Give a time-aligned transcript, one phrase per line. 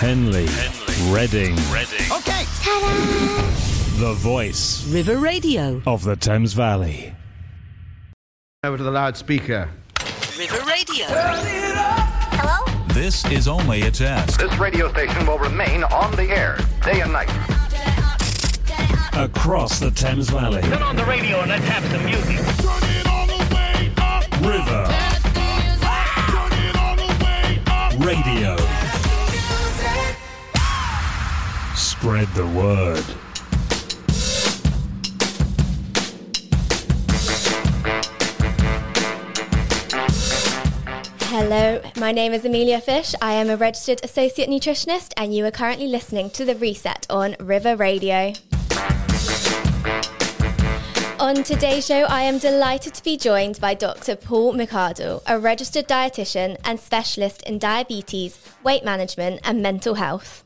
[0.00, 0.46] Henley,
[1.12, 1.52] Reading,
[2.10, 2.44] Okay.
[4.00, 5.82] the voice River Radio.
[5.86, 7.14] of the Thames Valley.
[8.64, 9.68] Over to the loudspeaker.
[10.38, 11.04] River Radio.
[11.06, 12.64] Hello?
[12.94, 14.38] This is only a test.
[14.38, 17.28] This radio station will remain on the air day and night.
[19.12, 20.62] Across the Thames Valley.
[20.62, 22.38] Turn on the radio and let's have some music.
[24.40, 24.86] River
[28.02, 28.69] Radio.
[32.00, 33.04] Spread the word.
[41.24, 43.14] Hello, my name is Emilia Fish.
[43.20, 47.36] I am a registered associate nutritionist, and you are currently listening to The Reset on
[47.38, 48.32] River Radio.
[51.18, 54.16] On today's show, I am delighted to be joined by Dr.
[54.16, 60.44] Paul McArdle, a registered dietitian and specialist in diabetes, weight management, and mental health.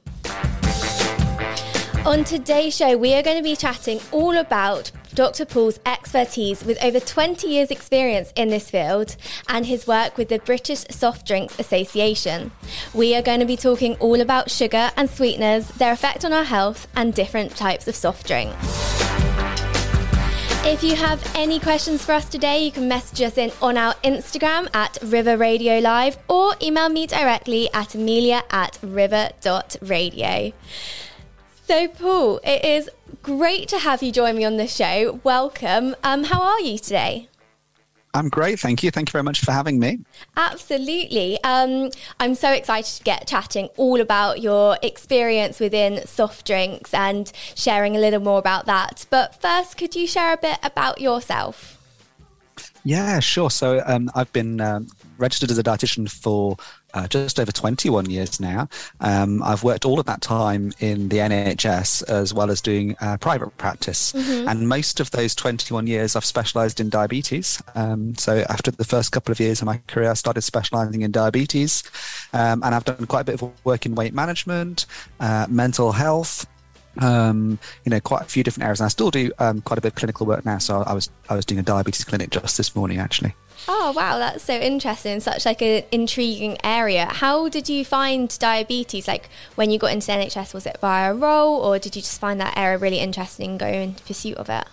[2.07, 5.47] On today's show, we are going to be chatting all about Dr.
[5.47, 9.17] Paul's expertise with over 20 years' experience in this field
[9.49, 12.53] and his work with the British Soft Drinks Association.
[12.93, 16.45] We are going to be talking all about sugar and sweeteners, their effect on our
[16.45, 18.55] health, and different types of soft drinks.
[20.67, 23.95] If you have any questions for us today, you can message us in on our
[24.05, 30.53] Instagram at River Radio Live or email me directly at emilia at river.radio.
[31.67, 32.91] So, Paul, it is
[33.23, 35.19] great to have you join me on the show.
[35.25, 35.97] Welcome.
[36.05, 37.29] Um, how are you today?
[38.13, 38.91] I'm great, thank you.
[38.91, 40.01] Thank you very much for having me.
[40.37, 41.43] Absolutely.
[41.43, 47.33] Um, I'm so excited to get chatting all about your experience within soft drinks and
[47.55, 49.07] sharing a little more about that.
[49.09, 51.81] But first, could you share a bit about yourself?
[52.85, 53.49] Yeah, sure.
[53.49, 56.57] So um, I've been um, registered as a dietitian for
[56.95, 58.69] uh, just over 21 years now.
[59.01, 63.17] Um, I've worked all of that time in the NHS as well as doing uh,
[63.19, 64.15] private practice.
[64.15, 67.63] And most of those 21 years, I've specialised in diabetes.
[67.75, 71.11] Um, so after the first couple of years of my career, I started specialising in
[71.11, 71.83] diabetes.
[72.33, 74.87] Um, and I've done quite a bit of work in weight management,
[75.21, 76.47] uh, mental health,
[76.99, 78.81] um, you know, quite a few different areas.
[78.81, 80.59] And I still do um, quite a bit of clinical work now.
[80.59, 83.35] So I was I was doing a diabetes clinic just this morning, actually.
[83.67, 85.21] Oh wow, that's so interesting.
[85.21, 87.07] Such like an intriguing area.
[87.07, 89.09] How did you find diabetes?
[89.09, 92.21] Like when you got into NHS, was it via a role, or did you just
[92.21, 94.67] find that area really interesting and go in pursuit of it?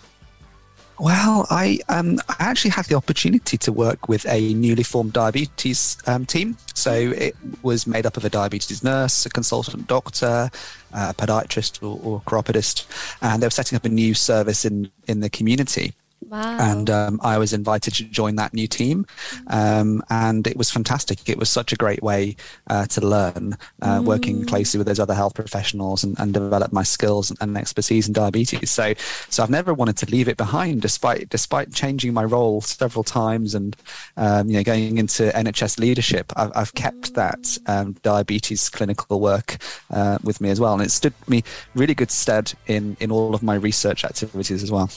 [0.98, 5.96] Well, I um, I actually had the opportunity to work with a newly formed diabetes
[6.06, 6.56] um, team.
[6.74, 10.50] So it was made up of a diabetes nurse, a consultant doctor,
[10.92, 12.86] uh, a podiatrist, or, or chiropodist,
[13.22, 15.94] and they were setting up a new service in in the community.
[16.28, 16.58] Wow.
[16.58, 19.06] and um, I was invited to join that new team,
[19.48, 21.28] um, and it was fantastic.
[21.28, 22.36] It was such a great way
[22.68, 26.82] uh, to learn, uh, working closely with those other health professionals and, and develop my
[26.82, 28.70] skills and expertise in diabetes.
[28.70, 28.94] So,
[29.28, 33.54] so I've never wanted to leave it behind, despite despite changing my role several times
[33.54, 33.76] and
[34.16, 36.32] um, you know going into NHS leadership.
[36.36, 39.58] I've, I've kept that um, diabetes clinical work
[39.90, 41.42] uh, with me as well, and it stood me
[41.74, 44.90] really good stead in in all of my research activities as well.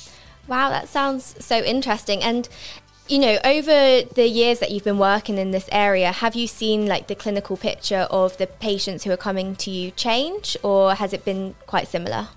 [0.47, 2.22] Wow, that sounds so interesting.
[2.22, 2.47] And
[3.07, 6.88] you know, over the years that you've been working in this area, have you seen
[6.88, 11.13] like the clinical picture of the patients who are coming to you change, or has
[11.13, 12.29] it been quite similar?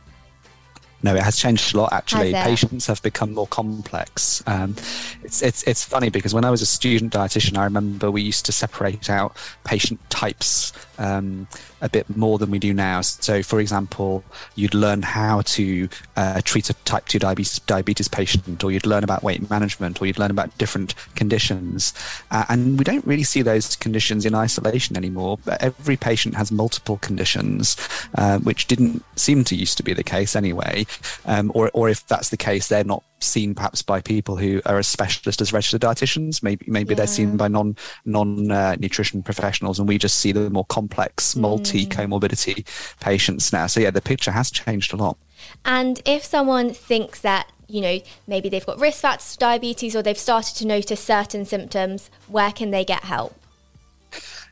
[1.03, 1.93] No, it has changed a lot.
[1.93, 4.43] Actually, patients have become more complex.
[4.47, 4.75] Um,
[5.23, 8.45] it's it's it's funny because when I was a student dietitian, I remember we used
[8.47, 11.47] to separate out patient types um,
[11.81, 13.01] a bit more than we do now.
[13.01, 14.25] So, for example,
[14.57, 19.05] you'd learn how to uh, treat a type two diabetes diabetes patient, or you'd learn
[19.05, 21.95] about weight management, or you'd learn about different conditions.
[22.33, 25.39] Uh, and we don't really see those conditions in isolation anymore.
[25.45, 27.77] But every patient has multiple conditions,
[28.17, 30.87] uh, which didn't seem to used to be the case anyway.
[31.27, 34.79] Um, or, or if that's the case, they're not seen perhaps by people who are
[34.79, 36.43] as specialist as registered dietitians.
[36.43, 40.51] Maybe maybe they're seen by non non uh, nutrition professionals, and we just see the
[40.51, 42.67] more complex multi comorbidity
[43.01, 43.67] patients now.
[43.67, 45.19] So yeah, the picture has changed a lot.
[45.65, 50.03] And if someone thinks that, you know, maybe they've got risk factors for diabetes or
[50.03, 53.35] they've started to notice certain symptoms, where can they get help?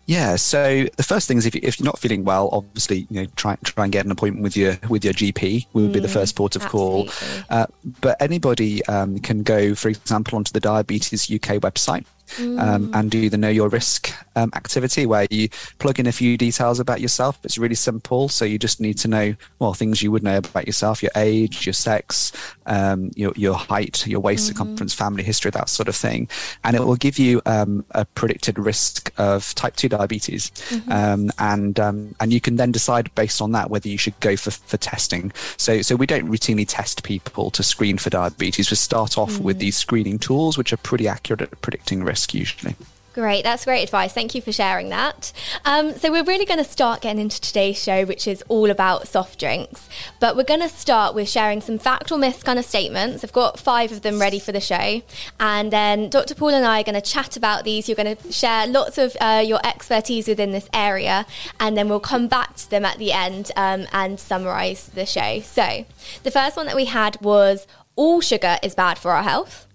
[0.06, 0.36] Yeah.
[0.36, 3.56] So the first thing is if, if you're not feeling well, obviously, you know, try
[3.64, 6.36] try and get an appointment with your with your GP We would be the first
[6.36, 7.08] port of call.
[7.50, 7.66] Uh,
[8.00, 12.06] but anybody um, can go, for example, onto the Diabetes UK website.
[12.38, 16.36] Um, and do the Know Your Risk um, activity where you plug in a few
[16.36, 17.38] details about yourself.
[17.44, 18.28] It's really simple.
[18.28, 21.66] So you just need to know, well, things you would know about yourself, your age,
[21.66, 22.32] your sex,
[22.66, 26.28] um, your, your height, your waist circumference, family history, that sort of thing.
[26.64, 30.52] And it will give you um, a predicted risk of type 2 diabetes.
[30.90, 34.36] Um, and, um, and you can then decide based on that whether you should go
[34.36, 35.32] for, for testing.
[35.56, 38.70] So, so we don't routinely test people to screen for diabetes.
[38.70, 42.76] We start off with these screening tools, which are pretty accurate at predicting risk usually.
[43.16, 44.12] Great, that's great advice.
[44.12, 45.32] Thank you for sharing that.
[45.64, 49.08] Um, so, we're really going to start getting into today's show, which is all about
[49.08, 49.88] soft drinks.
[50.20, 53.24] But we're going to start with sharing some fact or myth kind of statements.
[53.24, 55.00] I've got five of them ready for the show.
[55.40, 56.34] And then Dr.
[56.34, 57.88] Paul and I are going to chat about these.
[57.88, 61.24] You're going to share lots of uh, your expertise within this area.
[61.58, 65.40] And then we'll come back to them at the end um, and summarise the show.
[65.40, 65.86] So,
[66.22, 69.65] the first one that we had was all sugar is bad for our health.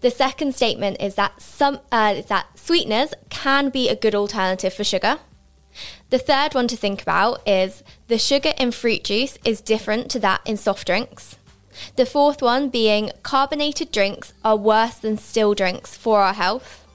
[0.00, 4.84] The second statement is that some uh, that sweeteners can be a good alternative for
[4.84, 5.18] sugar.
[6.10, 10.20] The third one to think about is the sugar in fruit juice is different to
[10.20, 11.36] that in soft drinks.
[11.96, 16.86] The fourth one being carbonated drinks are worse than still drinks for our health.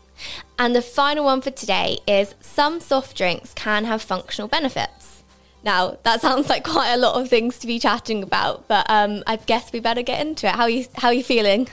[0.58, 5.24] And the final one for today is some soft drinks can have functional benefits.
[5.64, 9.24] Now, that sounds like quite a lot of things to be chatting about, but um,
[9.28, 10.56] I guess we better get into it.
[10.56, 11.68] How are you, how are you feeling?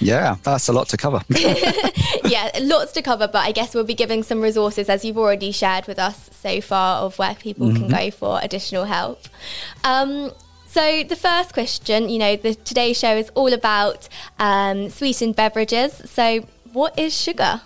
[0.00, 1.22] Yeah, that's a lot to cover.
[2.24, 5.52] yeah, lots to cover, but I guess we'll be giving some resources, as you've already
[5.52, 9.20] shared with us so far, of where people can go for additional help.
[9.84, 10.32] Um,
[10.66, 14.08] so the first question, you know, the today's show is all about
[14.40, 16.02] um, sweetened beverages.
[16.10, 17.60] So, what is sugar?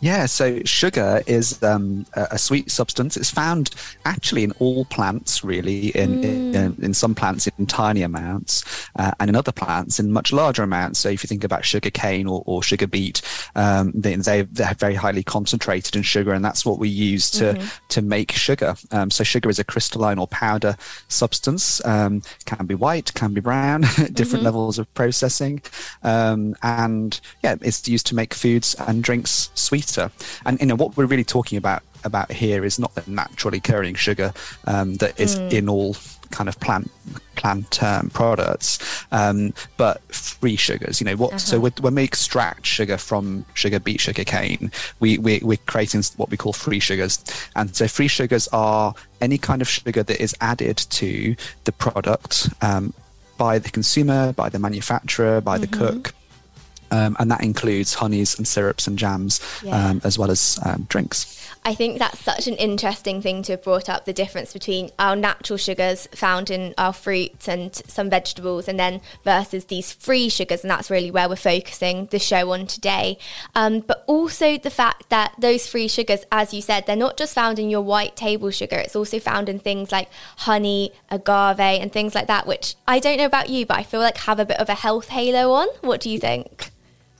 [0.00, 3.18] Yeah, so sugar is um, a, sweet substance.
[3.18, 3.70] It's found
[4.06, 5.88] actually in all plants, really.
[5.88, 10.10] In in, in, in some plants in tiny amounts, uh, and in other plants in
[10.10, 11.00] much larger amounts.
[11.00, 13.20] So if you think about sugar cane or, or sugar beet,
[13.54, 17.62] um, they, they they're very highly concentrated in sugar, and that's what we use to
[17.90, 18.76] to make sugar.
[18.92, 20.76] Um, so sugar is a crystalline or powder
[21.08, 21.84] substance.
[21.84, 23.82] Um, can be white, can be brown,
[24.12, 25.60] different levels of processing,
[26.02, 29.50] um, and yeah, it's used to make foods and drinks
[30.44, 33.94] And you know what we're really talking about about here is not the naturally occurring
[33.94, 34.32] sugar
[34.66, 35.94] um, that is in all
[36.30, 36.90] kind of plant
[37.36, 38.78] plant um, products,
[39.12, 41.00] um, but free sugars.
[41.00, 41.40] You know what?
[41.40, 44.70] So with, when we extract sugar from sugar beet, sugar cane,
[45.00, 47.24] we, we we're creating what we call free sugars,
[47.56, 51.34] and so free sugars are any kind of sugar that is added to
[51.64, 52.92] the product um,
[53.38, 56.14] by the consumer, by the manufacturer, by the cook.
[56.90, 59.90] Um, and that includes honeys and syrups and jams, Yeah.
[59.90, 61.36] um, as well as um, drinks.
[61.62, 65.14] I think that's such an interesting thing to have brought up the difference between our
[65.14, 70.62] natural sugars found in our fruits and some vegetables, and then versus these free sugars.
[70.62, 73.18] And that's really where we're focusing the show on today.
[73.54, 77.34] Um, but also the fact that those free sugars, as you said, they're not just
[77.34, 80.08] found in your white table sugar, it's also found in things like
[80.38, 84.00] honey, agave, and things like that, which I don't know about you, but I feel
[84.00, 85.68] like have a bit of a health halo on.
[85.82, 86.70] What do you think?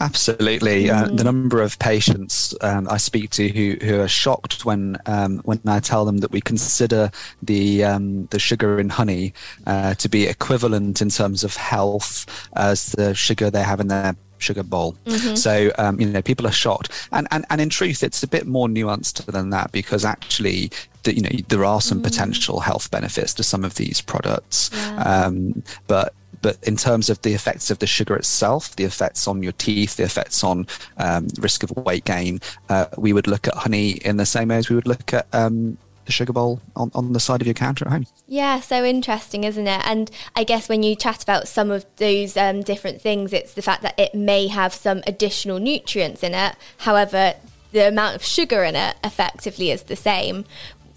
[0.00, 4.97] Absolutely, uh, the number of patients um, I speak to who, who are shocked when
[5.05, 7.11] um, when I tell them that we consider
[7.43, 9.35] the um, the sugar in honey
[9.67, 12.25] uh, to be equivalent in terms of health
[12.56, 14.97] as the sugar they have in their sugar bowl.
[15.37, 18.46] So um, you know people are shocked, and, and and in truth, it's a bit
[18.46, 20.70] more nuanced than that because actually.
[21.03, 25.62] The, you know there are some potential health benefits to some of these products, um,
[25.87, 26.12] but
[26.43, 29.97] but in terms of the effects of the sugar itself, the effects on your teeth,
[29.97, 30.67] the effects on
[30.97, 34.57] um, risk of weight gain, uh, we would look at honey in the same way
[34.57, 35.77] as we would look at um,
[36.07, 38.07] the sugar bowl on, on the side of your counter at home.
[38.27, 39.82] Yeah, so interesting, isn't it?
[39.85, 43.63] And I guess when you chat about some of those um, different things, it's the
[43.63, 46.56] fact that it may have some additional nutrients in it.
[46.79, 47.35] However,
[47.73, 50.44] the amount of sugar in it effectively is the same.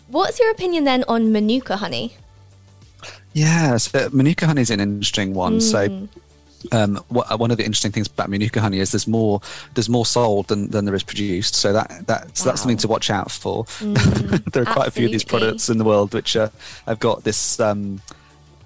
[0.07, 2.17] What's your opinion then on Manuka honey?
[3.33, 5.59] Yeah, so Manuka honey is an interesting one.
[5.61, 6.07] So.
[6.71, 9.41] Um, wha- one of the interesting things about Manuka honey is there's more
[9.73, 11.55] there's more sold than, than there is produced.
[11.55, 13.65] So that that's that's something to watch out for.
[13.81, 16.47] there are quite a few of these products in the world which uh,
[16.87, 18.01] have got this um,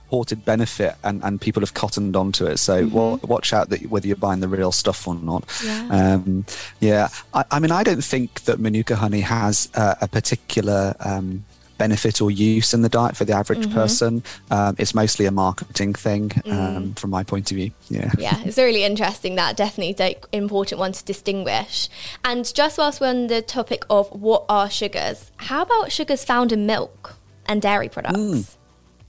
[0.07, 2.57] purported benefit, and, and people have cottoned onto it.
[2.57, 5.43] So wa- watch out that whether you're buying the real stuff or not.
[5.65, 5.87] Yeah.
[5.89, 6.45] Um,
[6.79, 7.09] yeah.
[7.33, 11.43] I, I mean, I don't think that Manuka honey has uh, a particular um,
[11.77, 14.23] benefit or use in the diet for the average person.
[14.51, 17.71] Um, it's mostly a marketing thing, um, from my point of view.
[17.89, 18.11] Yeah.
[18.17, 19.35] yeah, it's really interesting.
[19.35, 21.89] That definitely an important one to distinguish.
[22.23, 26.51] And just whilst we're on the topic of what are sugars, how about sugars found
[26.51, 27.15] in milk
[27.45, 28.57] and dairy products?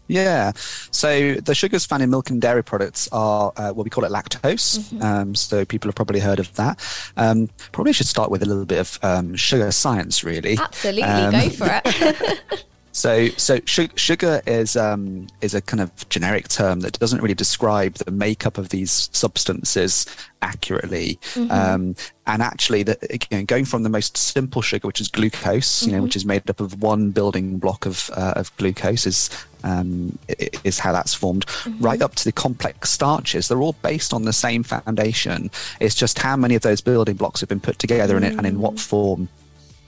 [0.09, 0.53] Yeah.
[0.91, 4.11] So the sugars found in milk and dairy products are uh, what we call it
[4.11, 4.79] lactose.
[4.79, 5.03] Mm-hmm.
[5.03, 6.81] Um, so people have probably heard of that.
[7.17, 10.59] Um, probably should start with a little bit of um, sugar science, really.
[10.59, 12.65] Absolutely, Um, go for it.
[12.99, 17.95] So, so sugar is um, is a kind of generic term that doesn't really describe
[17.95, 20.05] the makeup of these substances
[20.43, 21.21] accurately.
[21.49, 21.95] Um,
[22.27, 22.99] and actually, the,
[23.31, 26.25] you know, going from the most simple sugar, which is glucose, you know, which is
[26.25, 29.31] made up of one building block of uh, of glucose, is
[29.65, 30.19] um,
[30.65, 31.45] is how that's formed,
[31.81, 33.49] right up to the complex starches.
[33.49, 35.51] They're all based on the same foundation.
[35.81, 38.47] It's just how many of those building blocks have been put together in it and
[38.47, 39.29] in what form.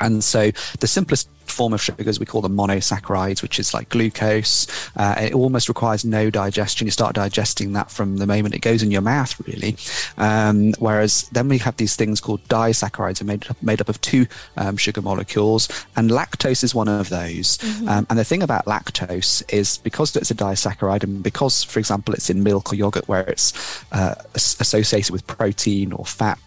[0.00, 4.66] And so the simplest form of sugars, we call them monosaccharides, which is like glucose.
[4.96, 6.86] Uh, it almost requires no digestion.
[6.86, 9.76] You start digesting that from the moment it goes in your mouth, really.
[10.16, 14.00] Um, whereas then we have these things called disaccharides, are made up, made up of
[14.00, 14.26] two
[14.56, 17.58] um, sugar molecules, and lactose is one of those.
[17.88, 22.14] Um, and the thing about lactose is because it's a disaccharide, and because, for example,
[22.14, 26.38] it's in milk or yogurt where it's uh, associated with protein or fat,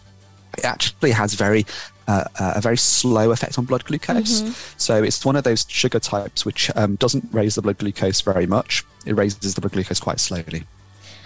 [0.56, 1.66] it actually has very
[2.06, 4.42] uh, uh, a very slow effect on blood glucose.
[4.76, 8.46] So it's one of those sugar types which um, doesn't raise the blood glucose very
[8.46, 8.84] much.
[9.06, 10.64] It raises the blood glucose quite slowly.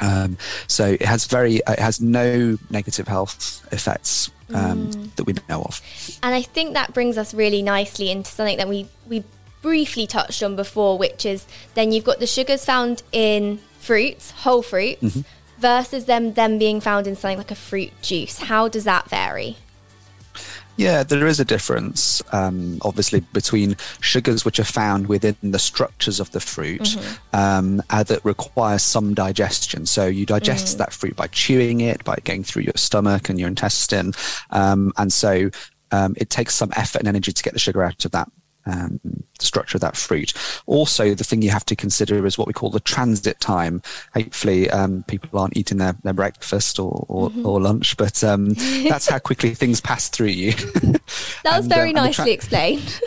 [0.01, 5.35] Um, so it has very uh, it has no negative health effects um, that we
[5.49, 5.81] know of.
[6.23, 9.25] And I think that brings us really nicely into something that we, we
[9.61, 14.63] briefly touched on before, which is then you've got the sugars found in fruits, whole
[14.63, 15.21] fruits, Mm-hmm.
[15.59, 18.39] versus them them being found in something like a fruit juice.
[18.39, 19.57] How does that vary?
[20.79, 26.21] Yeah, there is a difference, um, obviously, between sugars which are found within the structures
[26.21, 26.97] of the fruit
[27.33, 29.87] um, uh, that require some digestion.
[29.87, 33.49] So you digest that fruit by chewing it, by going through your stomach and your
[33.49, 34.13] intestine.
[34.51, 35.51] Um, and so
[35.91, 38.31] um, it takes some effort and energy to get the sugar out of that.
[38.69, 39.01] Um,
[39.41, 40.35] structure of that fruit.
[40.67, 43.83] Also, the thing you have to consider is what we call the transit time.
[44.15, 48.51] Hopefully, um, people aren't eating their, their breakfast or, or, or lunch, but um,
[48.89, 50.53] that's how quickly things pass through you.
[51.45, 53.01] That was And, very and the tra- nicely explained.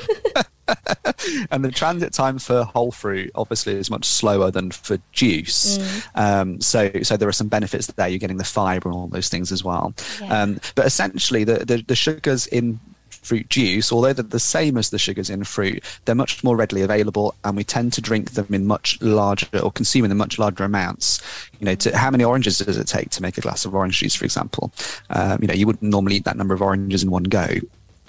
[1.51, 5.77] and the transit time for whole fruit obviously is much slower than for juice.
[6.15, 8.07] Um, so, so there are some benefits there.
[8.07, 9.93] You're getting the fiber and all those things as well.
[10.19, 10.41] Yeah.
[10.41, 12.79] Um, but essentially, the, the the sugars in
[13.21, 16.81] fruit juice, although they're the same as the sugars in fruit, they're much more readily
[16.81, 20.63] available, and we tend to drink them in much larger or consume in much larger
[20.63, 21.21] amounts.
[21.59, 23.99] You know, to, how many oranges does it take to make a glass of orange
[23.99, 24.71] juice, for example?
[25.09, 27.47] Um, you know, you wouldn't normally eat that number of oranges in one go.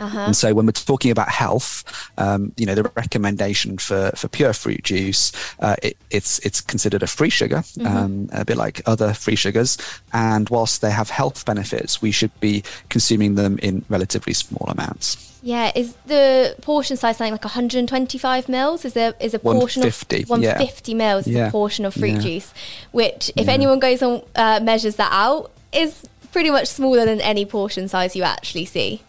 [0.07, 1.85] And so when we're talking about health,
[2.19, 7.03] um, you know, the recommendation for, for pure fruit juice, uh, it, it's it's considered
[7.03, 9.79] a free sugar, um, a bit like other free sugars.
[10.13, 15.17] And whilst they have health benefits, we should be consuming them in relatively small amounts.
[15.45, 18.85] yeah, is the portion size something like 125 mils?
[18.85, 21.49] Is there is a portion 150, of 150 mils is Yeah.
[21.49, 22.21] a portion of fruit Yeah.
[22.21, 22.55] juice,
[22.93, 27.45] which if anyone goes on uh, measures that out is pretty much smaller than any
[27.45, 29.03] portion size you actually see.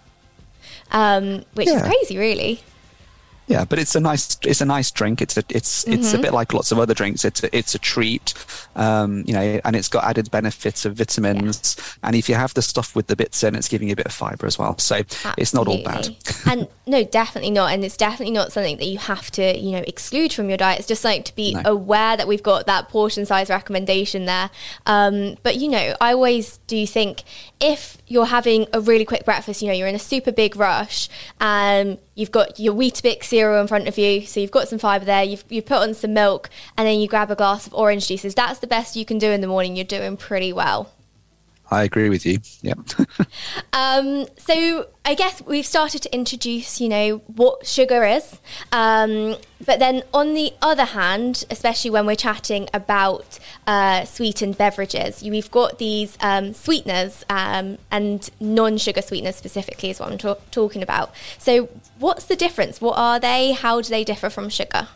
[0.93, 2.61] Um, which is crazy, really.
[3.45, 5.21] Yeah, but it's a nice it's a nice drink.
[5.21, 7.25] It's a it's it's a bit like lots of other drinks.
[7.25, 8.33] It's a, it's a treat,
[8.77, 11.75] um, you know, and it's got added benefits of vitamins.
[12.03, 14.05] And if you have the stuff with the bits in, it's giving you a bit
[14.05, 14.77] of fiber as well.
[14.77, 15.01] So
[15.37, 16.15] it's not all bad.
[16.49, 17.73] And no, definitely not.
[17.73, 20.79] And it's definitely not something that you have to, you know, exclude from your diet.
[20.79, 21.63] It's just like to be No.
[21.65, 24.51] aware that we've got that portion size recommendation there.
[24.85, 27.23] Um, but you know, I always do think
[27.63, 31.07] if you're having a really quick breakfast, you know, you're in a super big rush,
[31.39, 35.05] and you've got your Weetabix cereal in front of you, so you've got some fiber
[35.05, 35.23] there.
[35.23, 38.35] You've you put on some milk, and then you grab a glass of orange juices.
[38.35, 39.77] That's the best you can do in the morning.
[39.77, 40.91] You're doing pretty well.
[41.71, 42.39] I agree with you.
[42.61, 42.73] Yeah.
[43.73, 48.39] Um, so I guess we've started to introduce, you know, what sugar is.
[48.71, 55.23] Um, but then on the other hand, especially when we're chatting about uh, sweetened beverages,
[55.23, 60.37] you- we've got these um, sweeteners um, and non-sugar sweeteners specifically is what I'm ta-
[60.51, 61.11] talking about.
[61.39, 61.67] So
[61.97, 62.79] what's the difference?
[62.79, 63.53] What are they?
[63.53, 64.87] How do they differ from sugar?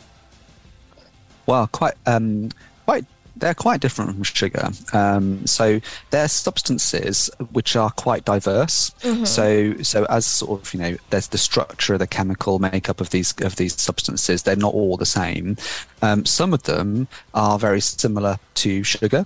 [1.47, 2.50] Well, quite, um,
[2.86, 3.05] quite.
[3.39, 4.70] They're quite different from sugar.
[4.94, 5.79] Um, so
[6.10, 8.91] they're substances which are quite diverse.
[9.25, 13.10] So, so as sort of you know, there's the structure, of the chemical makeup of
[13.12, 14.44] these of these substances.
[14.44, 15.58] They're not all the same.
[16.01, 19.25] Um, some of them are very similar to sugar.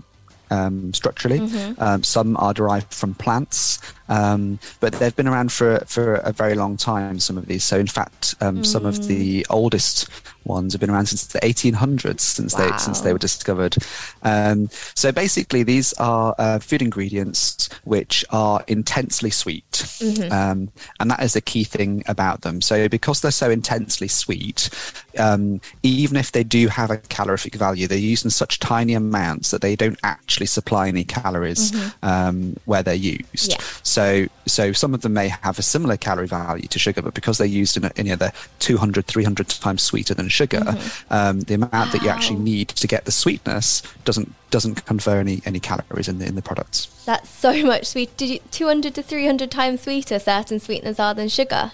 [0.50, 1.40] Um, structurally,
[1.78, 6.56] um, some are derived from plants, um, but they've been around for for a very
[6.56, 7.20] long time.
[7.20, 10.10] Some of these, so in fact, um, some of the oldest
[10.46, 13.76] ones have been around since the 1800s, since they since they were discovered.
[14.24, 19.86] Um, so basically, these are uh, food ingredients which are intensely sweet,
[20.32, 22.62] um, and that is the key thing about them.
[22.62, 24.70] So because they're so intensely sweet,
[25.18, 29.52] um, even if they do have a calorific value, they're used in such tiny amounts
[29.52, 33.52] that they don't actually supply any calories um, where they're used.
[33.52, 33.58] Yeah.
[33.84, 37.38] So, so some of them may have a similar calorie value to sugar, but because
[37.38, 40.76] they're used in, a, in you know, they're 200, 300 times sweeter than sugar,
[41.10, 45.42] um, the amount that you actually need to get the sweetness doesn't doesn't confer any,
[45.46, 46.88] any calories in the in the products.
[47.06, 48.16] That's so much sweet.
[48.18, 51.72] Did you 200 to 300 times sweeter certain sweeteners are than sugar?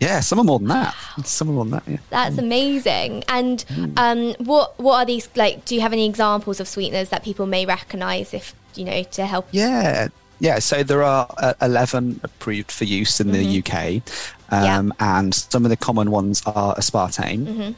[0.00, 0.94] Yeah, some are more than that.
[1.24, 1.82] Some are more than that.
[1.88, 1.96] Yeah.
[2.10, 3.24] That's amazing.
[3.28, 3.92] And Hmm.
[3.96, 5.64] um, what what are these like?
[5.64, 9.26] Do you have any examples of sweeteners that people may recognise if you know to
[9.26, 9.48] help?
[9.50, 10.06] Yeah,
[10.38, 10.60] yeah.
[10.60, 14.02] So there are uh, eleven approved for use in the UK,
[14.50, 14.78] Yeah.
[14.78, 17.74] um, and some of the common ones are aspartame,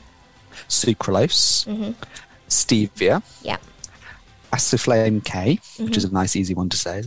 [0.69, 1.95] sucralose,
[2.49, 3.57] stevia, Yeah.
[4.53, 6.99] acesulfame K, which is a nice, easy one to say.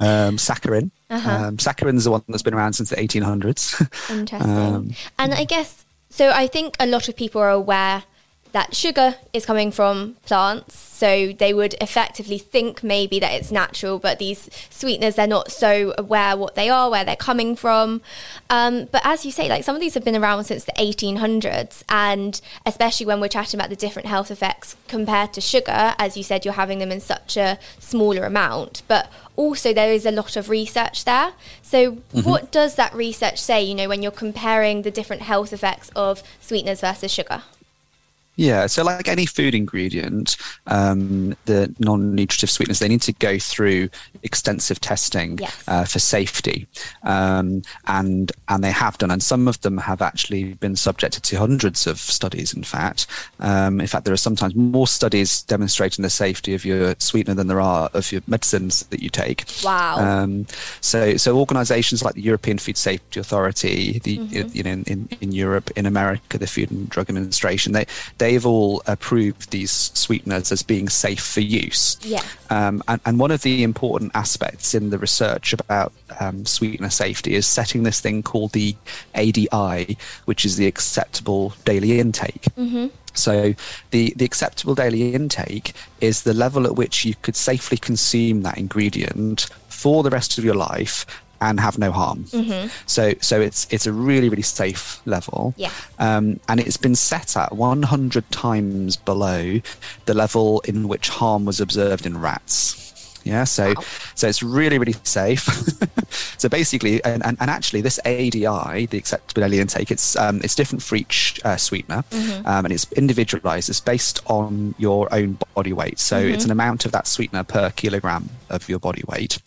[0.00, 0.90] um, saccharin.
[1.10, 3.80] Um, saccharin is the one that's been around since the 1800s.
[4.10, 4.50] Interesting.
[4.50, 6.30] Um, and I guess so.
[6.30, 8.02] I think a lot of people are aware
[8.54, 13.98] that sugar is coming from plants, so they would effectively think maybe that it's natural,
[13.98, 18.00] but these sweeteners they're not so aware what they are, where they're coming from.
[18.48, 21.82] Um, but as you say, like some of these have been around since the 1800s,
[21.88, 26.22] and especially when we're chatting about the different health effects compared to sugar, as you
[26.22, 30.36] said, you're having them in such a smaller amount, but also there is a lot
[30.36, 31.32] of research there.
[31.62, 35.90] So, what does that research say, you know, when you're comparing the different health effects
[35.96, 37.42] of sweeteners versus sugar?
[38.36, 40.36] Yeah, so like any food ingredient,
[40.66, 43.88] um, the non-nutritive sweeteners they need to go through
[44.22, 45.64] extensive testing Yes.
[45.68, 46.66] uh, for safety,
[47.04, 51.36] um, and and they have done, and some of them have actually been subjected to
[51.38, 52.52] hundreds of studies.
[52.54, 53.06] In fact,
[53.40, 57.46] um, in fact, there are sometimes more studies demonstrating the safety of your sweetener than
[57.46, 59.44] there are of your medicines that you take.
[59.62, 59.98] Wow.
[59.98, 60.46] Um,
[60.80, 64.56] so, so organisations like the European Food Safety Authority, the Mm-hmm.
[64.56, 67.86] you know in, in, in Europe, in America, the Food and Drug Administration, they
[68.24, 71.98] they've all approved these sweeteners as being safe for use.
[72.00, 72.24] Yes.
[72.48, 77.34] Um, and, and one of the important aspects in the research about um, sweetener safety
[77.34, 78.74] is setting this thing called the
[79.14, 82.46] ADI, which is the acceptable daily intake.
[83.12, 83.54] So
[83.90, 88.56] the, the acceptable daily intake is the level at which you could safely consume that
[88.56, 91.04] ingredient for the rest of your life
[91.44, 92.26] and have no harm.
[92.86, 95.54] So so it's it's a really really safe level.
[95.56, 95.70] Yeah.
[95.98, 99.60] Um, and it's been set at 100 times below
[100.06, 102.84] the level in which harm was observed in rats.
[103.24, 103.72] Yeah, so
[104.14, 105.48] so it's really really safe.
[106.38, 110.54] so basically, and, and, and actually, this ADI, the acceptable daily intake, it's um, it's
[110.54, 112.04] different for each uh, sweetener,
[112.44, 113.70] um, and it's individualized.
[113.70, 117.70] It's based on your own body weight, so it's an amount of that sweetener per
[117.70, 119.38] kilogram of your body weight,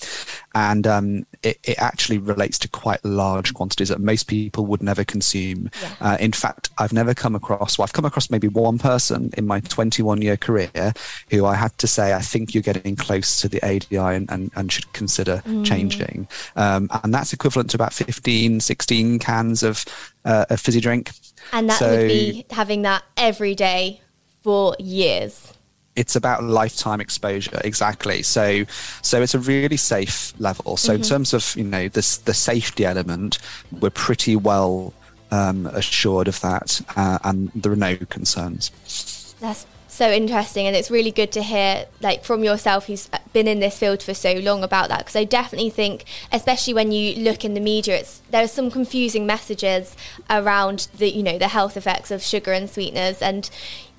[0.57, 5.03] and um, it, it actually relates to quite large quantities that most people would never
[5.03, 5.69] consume.
[6.01, 7.77] Uh, in fact, I've never come across.
[7.77, 10.93] Well, I've come across maybe one person in my 21 year career
[11.29, 14.49] who I had to say, I think you're getting close to the ADI and, and,
[14.55, 16.27] and should consider changing.
[16.55, 19.85] Um, and that's equivalent to about 15, 16 cans of,
[20.25, 21.11] uh, a fizzy drink.
[21.53, 24.01] And that So- would be having that every day
[24.41, 25.53] for years.
[25.97, 28.21] It's about lifetime exposure exactly.
[28.23, 28.63] So
[29.01, 30.77] so it's a really safe level.
[30.77, 33.39] So in terms of you know this the safety element
[33.81, 34.93] we're pretty well
[35.31, 39.35] um, assured of that uh, and there are no concerns.
[39.41, 39.65] That's
[39.97, 43.79] so interesting, and it's really good to hear, like from yourself, who's been in this
[43.79, 44.99] field for so long, about that.
[44.99, 49.25] Because I definitely think, especially when you look in the media, it's there's some confusing
[49.25, 49.95] messages
[50.29, 53.49] around the you know the health effects of sugar and sweeteners, and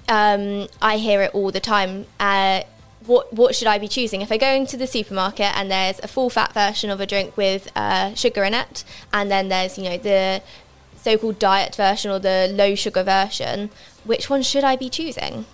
[0.09, 2.07] um, I hear it all the time.
[2.19, 2.63] Uh,
[3.07, 6.09] what what should I be choosing if I go into the supermarket and there's a
[6.09, 9.85] full fat version of a drink with uh, sugar in it, and then there's you
[9.85, 10.43] know the
[10.99, 13.71] so-called diet version or the low sugar version?
[14.05, 15.47] Which one should I be choosing?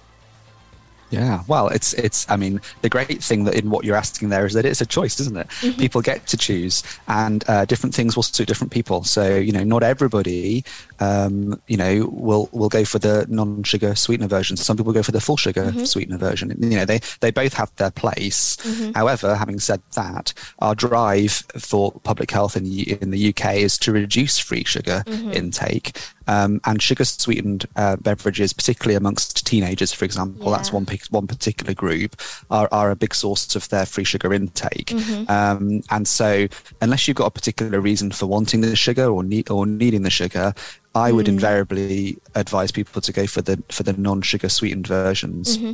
[1.11, 2.29] Yeah, well, it's it's.
[2.29, 4.87] I mean, the great thing that in what you're asking there is that it's a
[4.87, 5.47] choice, isn't it?
[5.79, 9.05] People get to choose, and uh, different things will suit different people.
[9.05, 10.65] So you know, not everybody,
[11.01, 14.57] um, you know, will will go for the non-sugar sweetener version.
[14.57, 16.55] Some people go for the full sugar sweetener version.
[16.59, 18.57] You know, they they both have their place.
[18.95, 23.79] However, having said that, our drive for public health in the, in the UK is
[23.79, 25.03] to reduce free sugar
[25.33, 25.99] intake.
[26.27, 31.75] Um, and sugar sweetened uh, beverages, particularly amongst teenagers, for example, that's one one particular
[31.75, 32.17] group,
[32.51, 34.93] are, are a big source of their free sugar intake.
[35.29, 36.47] Um, and so,
[36.81, 40.11] unless you've got a particular reason for wanting the sugar or need or needing the
[40.11, 40.55] sugar,
[40.95, 45.59] I would invariably advise people to go for the for the non-sugar sweetened versions.
[45.59, 45.73] Mm-hmm.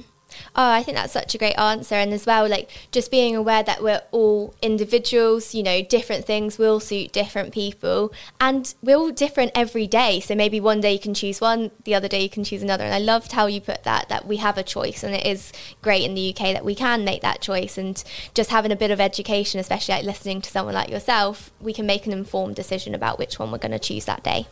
[0.56, 1.94] Oh, I think that's such a great answer.
[1.94, 6.58] And as well, like just being aware that we're all individuals, you know, different things
[6.58, 8.12] will suit different people.
[8.40, 10.20] And we're all different every day.
[10.20, 12.84] So maybe one day you can choose one, the other day you can choose another.
[12.84, 15.02] And I loved how you put that, that we have a choice.
[15.02, 15.52] And it is
[15.82, 17.76] great in the UK that we can make that choice.
[17.78, 18.02] And
[18.34, 21.86] just having a bit of education, especially like listening to someone like yourself, we can
[21.86, 24.46] make an informed decision about which one we're going to choose that day.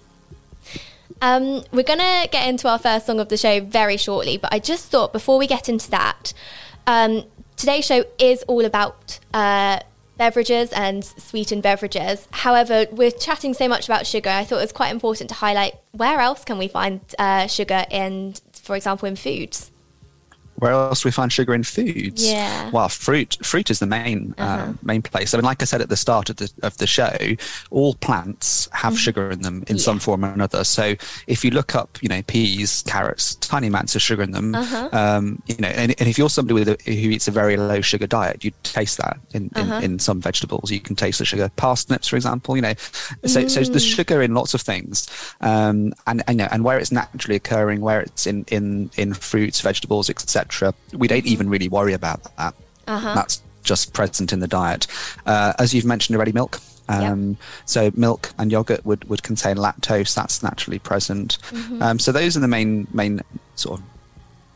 [1.21, 4.53] Um, we're going to get into our first song of the show very shortly, but
[4.53, 6.33] I just thought before we get into that,
[6.87, 7.25] um,
[7.57, 9.81] today's show is all about uh,
[10.17, 12.29] beverages and sweetened beverages.
[12.31, 15.75] However, we're chatting so much about sugar, I thought it was quite important to highlight
[15.93, 19.71] where else can we find uh, sugar in, for example, in foods.
[20.59, 22.25] Where else do we find sugar in foods?
[22.29, 22.61] Yeah.
[22.63, 22.71] Uh-huh.
[22.73, 23.39] Well, fruit.
[23.43, 25.35] Fruit is the main uh, main place.
[25.35, 27.17] I mean, like I said at the start of the of the show,
[27.71, 30.05] all plants have sugar in them in some Mm-hmm.
[30.05, 30.63] Form or another.
[30.65, 30.95] So
[31.27, 34.55] if you look up, you know, peas, carrots, tiny amounts of sugar in them.
[34.55, 34.89] Uh-huh.
[34.93, 37.81] Um, you know, and, and if you're somebody with a, who eats a very low
[37.81, 39.81] sugar diet, you taste that in, in, Uh-huh.
[39.83, 40.71] in some vegetables.
[40.71, 41.51] You can taste the sugar.
[41.57, 42.55] Parsnips, for example.
[42.57, 42.75] You know,
[43.27, 43.71] so so Mm.
[43.73, 45.09] there's sugar in lots of things,
[45.41, 49.15] um, and and, you know, and where it's naturally occurring, where it's in in in
[49.15, 50.48] fruits, vegetables, etc.
[50.93, 52.55] We don't even really worry about that.
[52.87, 53.15] Uh-huh.
[53.15, 54.87] That's just present in the diet.
[55.27, 56.61] Uh, as you've mentioned already, milk.
[56.89, 60.15] Um, So milk and yogurt would, would contain lactose.
[60.15, 61.39] That's naturally present.
[61.51, 61.83] Mm-hmm.
[61.83, 63.21] Um, so those are the main main
[63.57, 63.87] sort of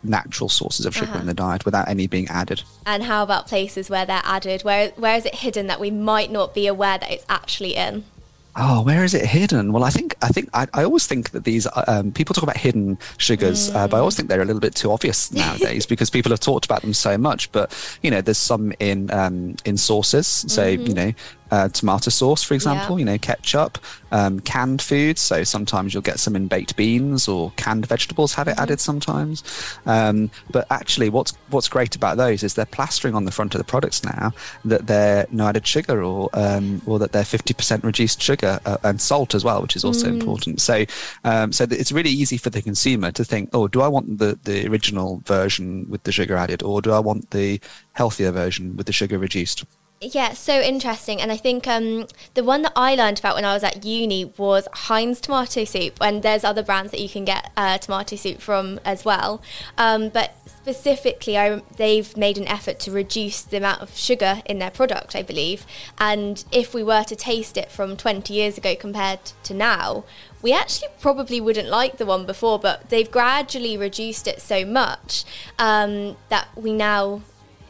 [0.05, 2.63] natural sources of sugar in the diet without any being added.
[2.85, 4.63] And how about places where they're added?
[4.63, 8.05] Where, where is it hidden that we might not be aware that it's actually in?
[8.55, 9.73] Oh, where is it hidden?
[9.73, 12.59] Well, I think I think I, I always think that these um, people talk about
[12.59, 16.11] hidden sugars, uh, but I always think they're a little bit too obvious nowadays because
[16.11, 17.51] people have talked about them so much.
[17.53, 20.27] But you know, there's some in um, in sauces.
[20.27, 21.13] So you know,
[21.53, 22.97] uh, tomato sauce, for example.
[22.97, 23.01] Yeah.
[23.01, 23.79] You know, ketchup,
[24.11, 25.21] um, canned foods.
[25.21, 29.45] So sometimes you'll get some in baked beans or canned vegetables have it added sometimes.
[29.85, 33.59] Um, but actually, what's what's great about those is they're plastering on the front of
[33.59, 34.33] the products now
[34.65, 39.01] that they're no added sugar or um, or that they're 50% reduced sugar uh, and
[39.01, 40.61] salt as well, which is also important.
[40.61, 40.85] So
[41.25, 44.39] um, so it's really easy for the consumer to think, oh, do I want the
[44.45, 47.61] the original version with the sugar added, or do I want the
[47.93, 49.65] healthier version with the sugar reduced?
[50.05, 51.21] Yeah, so interesting.
[51.21, 54.25] And I think um, the one that I learned about when I was at uni
[54.37, 55.99] was Heinz tomato soup.
[56.01, 59.41] And there's other brands that you can get uh, tomato soup from as well.
[59.79, 64.59] Um, but specifically, I, they've made an effort to reduce the amount of sugar in
[64.59, 65.65] their product, I believe.
[65.99, 70.03] And if we were to taste it from 20 years ago compared to now,
[70.43, 75.25] we actually probably wouldn't like the one before, but they've gradually reduced it so much
[75.61, 77.23] um, that we now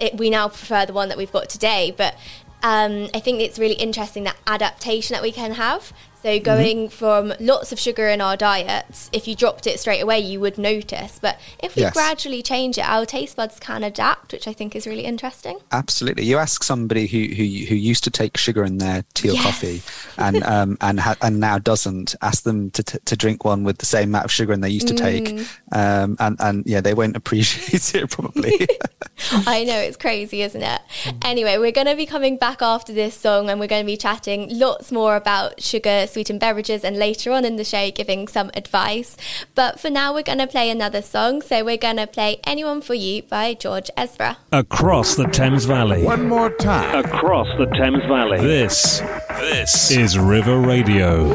[0.03, 1.95] it, we now prefer the one that we've got today.
[1.97, 2.15] But
[2.63, 5.93] um, I think it's really interesting that adaptation that we can have.
[6.23, 10.21] So going from lots of sugar in our diets, if you dropped it straight away,
[10.21, 11.19] you would notice.
[11.21, 11.93] But if we Yes.
[11.93, 15.59] gradually change it, our taste buds can adapt, which I think is really interesting.
[15.73, 16.25] Absolutely.
[16.25, 19.43] You ask somebody who who, who used to take sugar in their tea or Yes.
[19.43, 19.83] coffee,
[20.17, 22.15] and um and ha- and now doesn't.
[22.23, 24.69] Ask them to, t- to drink one with the same amount of sugar and they
[24.71, 25.47] used to take, Mm.
[25.73, 28.69] um and and yeah, they won't appreciate it probably.
[29.47, 30.81] I know it's crazy, isn't it?
[31.23, 33.97] Anyway, we're going to be coming back after this song and we're going to be
[33.97, 38.51] chatting lots more about sugar sweetened beverages and later on in the show giving some
[38.55, 39.17] advice.
[39.55, 41.43] But for now, we're going to play another song.
[41.43, 44.39] So we're going to play Anyone for You by George Ezra.
[44.53, 46.05] Across the Thames Valley.
[46.05, 47.05] One more time.
[47.05, 48.41] Across the Thames Valley.
[48.41, 51.29] This, this is River Radio.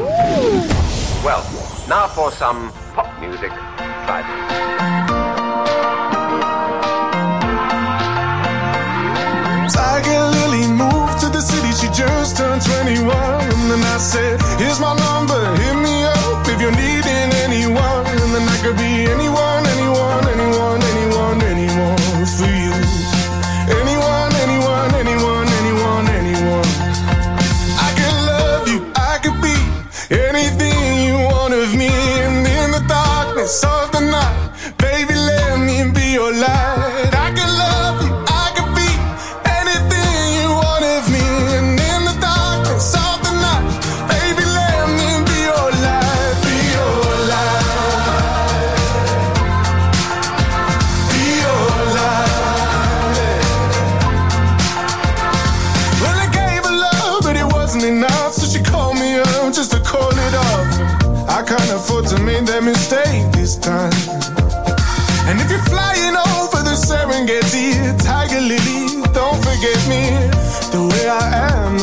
[1.24, 1.42] Well,
[1.88, 3.50] now for some pop music.
[3.50, 4.22] Try
[11.78, 13.06] she just turned 21.
[13.06, 18.06] And then I said, Here's my number, hit me up if you're needing anyone.
[18.18, 19.27] And then I could be anyone,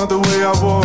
[0.06, 0.85] the way I was.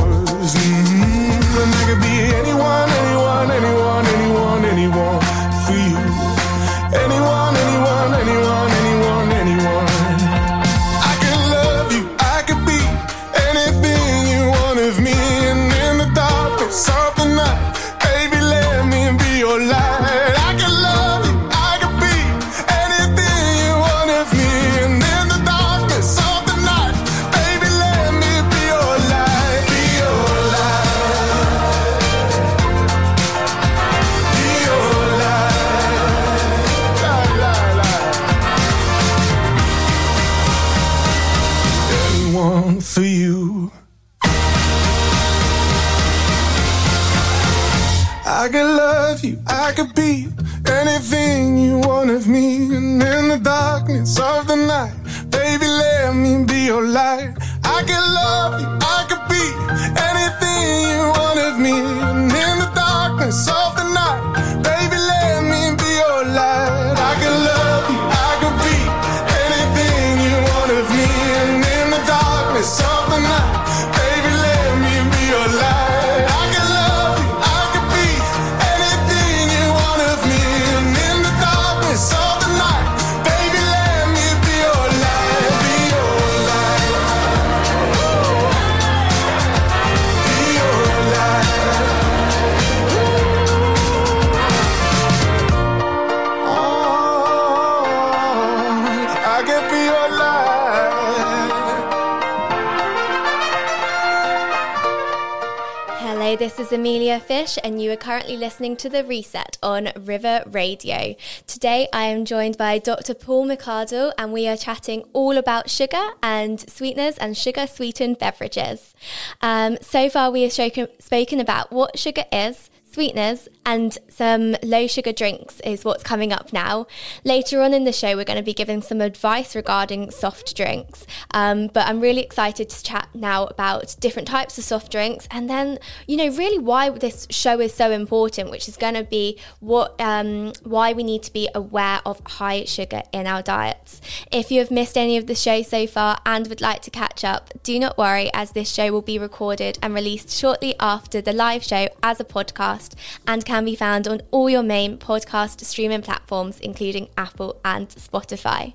[108.61, 111.15] Listening to The Reset on River Radio.
[111.47, 113.15] Today, I am joined by Dr.
[113.15, 118.93] Paul McArdle, and we are chatting all about sugar and sweeteners and sugar sweetened beverages.
[119.41, 124.89] Um, so far, we have spoken, spoken about what sugar is, sweeteners, and some low
[124.89, 126.89] sugar drinks is what's coming up now.
[127.23, 131.07] Later on in the show, we're going to be giving some advice regarding soft drinks.
[131.33, 135.49] Um, but I'm really excited to chat now about different types of soft drinks and
[135.49, 135.79] then,
[136.09, 139.95] you know, really why this show is so important, which is going to be what
[140.01, 144.01] um, why we need to be aware of high sugar in our diets.
[144.33, 147.23] If you have missed any of the show so far and would like to catch
[147.23, 151.33] up, do not worry, as this show will be recorded and released shortly after the
[151.33, 152.97] live show as a podcast
[153.29, 158.75] and can be found on all your main podcast streaming platforms, including Apple and Spotify.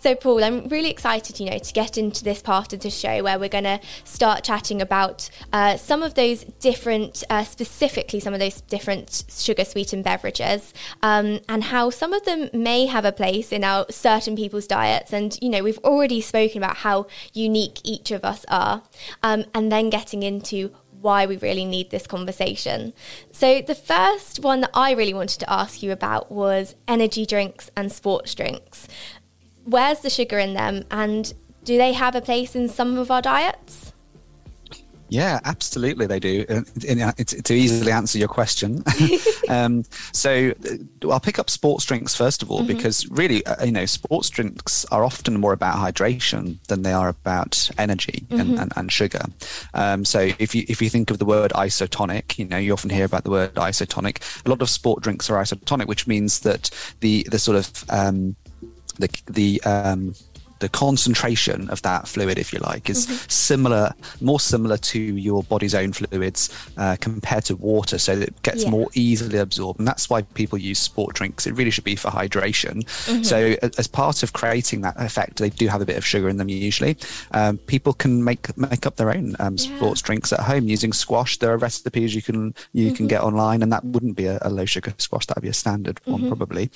[0.00, 3.24] So, Paul, I'm really excited, you know, to get into this part of the show
[3.24, 8.32] where we're going to start chatting about uh, some of those different, uh, specifically some
[8.32, 13.10] of those different sugar sweetened beverages, um, and how some of them may have a
[13.10, 15.12] place in our certain people's diets.
[15.12, 18.84] And you know, we've already spoken about how unique each of us are,
[19.24, 22.92] um, and then getting into why we really need this conversation.
[23.30, 27.70] So, the first one that I really wanted to ask you about was energy drinks
[27.76, 28.88] and sports drinks.
[29.64, 31.32] Where's the sugar in them, and
[31.64, 33.92] do they have a place in some of our diets?
[35.08, 36.44] Yeah, absolutely, they do.
[36.48, 38.82] Uh, in- in- to easily answer your question,
[39.48, 43.72] um, so uh, I'll pick up sports drinks first of all because really, uh, you
[43.72, 48.72] know, sports drinks are often more about hydration than they are about energy and, and,
[48.76, 49.22] and sugar.
[49.74, 52.90] Um, so if you if you think of the word isotonic, you know, you often
[52.90, 54.20] hear about the word isotonic.
[54.44, 58.36] A lot of sport drinks are isotonic, which means that the the sort of um,
[58.98, 60.14] the the um,
[60.60, 65.74] the concentration of that fluid, if you like, is similar, more similar to your body's
[65.74, 68.70] own fluids uh, compared to water, so that it gets Yeah.
[68.70, 69.78] more easily absorbed.
[69.78, 71.46] And that's why people use sport drinks.
[71.46, 72.88] It really should be for hydration.
[73.24, 76.36] So, as part of creating that effect, they do have a bit of sugar in
[76.36, 76.96] them usually.
[77.32, 79.76] Um, people can make make up their own um, Yeah.
[79.76, 81.38] sports drinks at home using squash.
[81.38, 84.50] There are recipes you can you can get online, and that wouldn't be a, a
[84.50, 85.26] low sugar squash.
[85.26, 86.70] That'd be a standard one probably.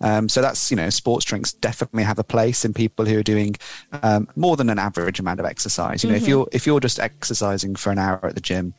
[0.00, 3.30] Um, so that's you know sports drinks definitely have a place in people who are
[3.34, 3.54] doing
[4.02, 6.02] um, more than an average amount of exercise.
[6.04, 8.74] You know, if you're if you're just exercising for an hour at the gym.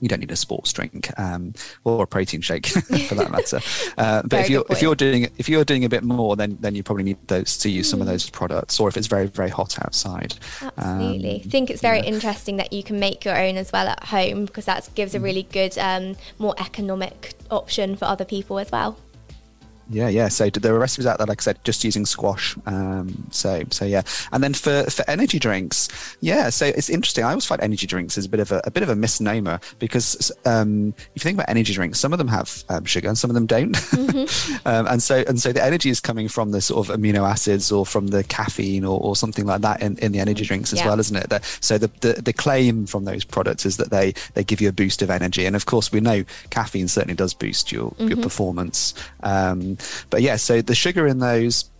[0.00, 2.66] You don't need a sports drink um, or a protein shake
[3.08, 3.60] for that matter.
[3.96, 6.74] Uh, but if you're if you're doing if you're doing a bit more, then then
[6.74, 8.02] you probably need those to use some Mm.
[8.02, 10.34] of those products, or if it's very very hot outside.
[10.60, 11.36] Absolutely.
[11.36, 14.04] Um, I think it's very interesting that you can make your own as well at
[14.16, 18.70] home because that gives a really good, um, more economic option for other people as
[18.72, 18.98] well.
[19.90, 20.28] Yeah, yeah.
[20.28, 22.56] So there are recipes out there, like I said, just using squash.
[22.66, 24.02] Um, so, so yeah.
[24.32, 25.88] And then for, for energy drinks,
[26.20, 26.50] yeah.
[26.50, 27.24] So it's interesting.
[27.24, 29.60] I always find energy drinks is a bit of a, a bit of a misnomer
[29.78, 33.18] because um, if you think about energy drinks, some of them have um, sugar and
[33.18, 33.74] some of them don't.
[33.74, 34.54] Mm-hmm.
[34.66, 37.70] um, and so and so the energy is coming from the sort of amino acids
[37.70, 40.78] or from the caffeine or, or something like that in, in the energy drinks as
[40.80, 40.88] Yeah.
[40.88, 41.28] well, isn't it?
[41.30, 44.68] That, so the, the the claim from those products is that they they give you
[44.68, 48.16] a boost of energy, and of course we know caffeine certainly does boost your your
[48.16, 48.94] performance.
[49.22, 49.73] Um,
[50.10, 51.70] but yeah, so the sugar in those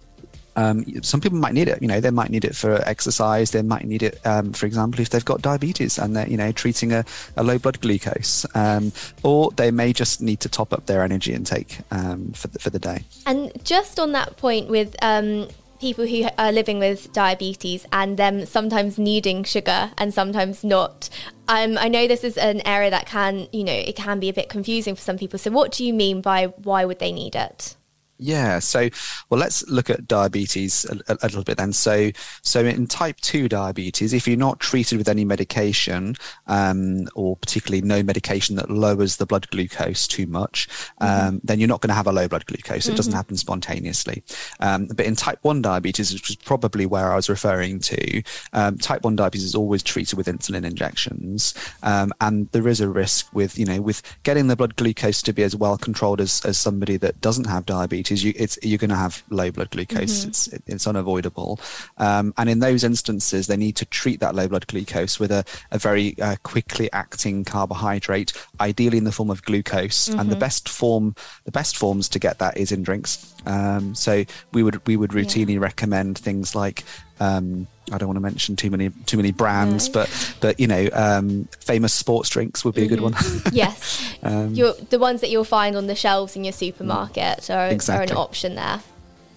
[0.57, 1.80] um, some people might need it.
[1.83, 3.50] You know, they might need it for exercise.
[3.50, 6.52] They might need it, um, for example, if they've got diabetes and they're you know
[6.52, 7.04] treating a,
[7.37, 11.33] a low blood glucose, um, or they may just need to top up their energy
[11.33, 13.04] intake um, for the, for the day.
[13.26, 15.48] And just on that point with um,
[15.80, 21.09] people who are living with diabetes and them sometimes needing sugar and sometimes not,
[21.48, 24.33] um, I know this is an area that can, you know, it can be a
[24.33, 25.38] bit confusing for some people.
[25.38, 27.76] So what do you mean by why would they need it?
[28.18, 28.61] Yeah.
[28.61, 28.88] So,
[29.29, 31.72] well, let's look at diabetes a, a, little bit then.
[31.72, 32.11] So,
[32.42, 36.14] so in type two diabetes, if you're not treated with any medication,
[36.46, 40.68] um, or particularly no medication that lowers the blood glucose too much,
[41.00, 42.87] um, then you're not going to have a low blood glucose.
[42.87, 44.22] It doesn't happen spontaneously.
[44.61, 48.22] Um, but in type one diabetes, which is probably where I was referring to,
[48.53, 52.88] um, type one diabetes is always treated with insulin injections, um, and there is a
[52.88, 56.44] risk with you know with getting the blood glucose to be as well controlled as,
[56.44, 58.03] as somebody that doesn't have diabetes.
[58.10, 60.24] Is you, it's you're going to have low blood glucose.
[60.24, 61.60] It's it's unavoidable,
[61.98, 65.44] um, and in those instances, they need to treat that low blood glucose with a,
[65.70, 70.08] a very uh, quickly acting carbohydrate, ideally in the form of glucose.
[70.08, 71.14] And the best form,
[71.44, 73.34] the best forms to get that is in drinks.
[73.46, 76.84] Um, so we would we would routinely recommend things like.
[77.20, 79.92] Um, I don't want to mention too many too many brands, No.
[79.94, 83.14] but but you know, um, famous sports drinks would be a good one.
[83.52, 88.02] Yes, Um, the ones that you'll find on the shelves in your supermarket are, are
[88.02, 88.80] an option there.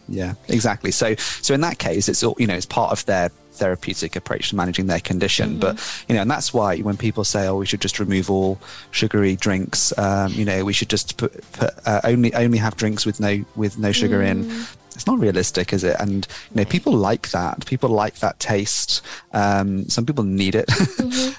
[0.10, 0.92] Yeah, exactly.
[0.92, 4.50] So, so in that case, it's all you know, it's part of their therapeutic approach
[4.50, 5.60] to managing their condition.
[5.60, 8.60] But you know, and that's why when people say, "Oh, we should just remove all
[8.92, 13.06] sugary drinks," um, you know, we should just put, put uh, only only have drinks
[13.06, 14.50] with no with no sugar in.
[14.98, 15.96] It's not realistic, is it?
[16.00, 17.66] And you know, people like that.
[17.68, 19.04] People like that taste.
[19.32, 20.68] Um, some people need it.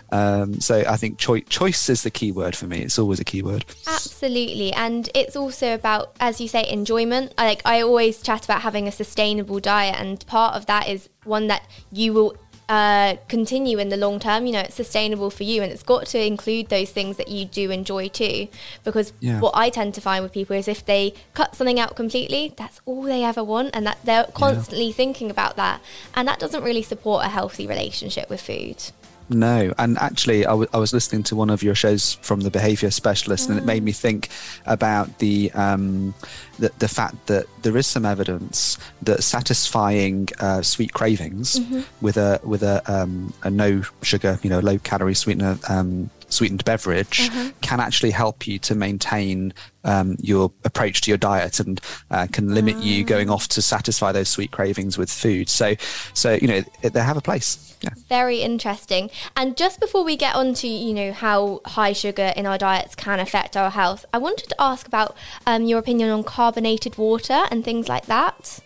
[0.13, 2.83] um, so I think choi- choice is the key word for me.
[2.83, 3.65] It's always a key word.
[3.89, 7.35] Absolutely, and it's also about, as you say, enjoyment.
[7.37, 11.49] Like I always chat about having a sustainable diet, and part of that is one
[11.49, 12.37] that you will
[12.69, 14.47] uh, continue in the long term.
[14.47, 17.45] You know, it's sustainable for you, and it's got to include those things that you
[17.45, 18.49] do enjoy too.
[18.85, 19.41] Because Yeah.
[19.41, 22.81] what I tend to find with people is if they cut something out completely, that's
[22.87, 25.81] all they ever want, and that they're constantly thinking about that,
[26.15, 28.83] and that doesn't really support a healthy relationship with food.
[29.31, 32.51] No, and actually, I, w- I was listening to one of your shows from the
[32.51, 34.31] behaviour specialist, and it made me think
[34.65, 36.15] about the, um,
[36.59, 41.61] the the fact that there is some evidence that satisfying uh, sweet cravings
[42.01, 45.59] with a with a um, a no sugar, you know, low calorie sweetener.
[45.69, 49.53] Um, sweetened beverage can actually help you to maintain
[49.85, 54.13] um, your approach to your diet and uh, can limit you going off to satisfy
[54.13, 55.49] those sweet cravings with food.
[55.49, 55.75] So
[56.15, 57.65] so you know they have a place.
[57.81, 57.91] Yeah.
[58.09, 59.11] Very interesting.
[59.37, 62.97] And just before we get on to, you know, how high sugar in our diets
[62.97, 67.45] can affect our health, I wanted to ask about um, your opinion on carbonated water
[67.53, 68.59] and things like that.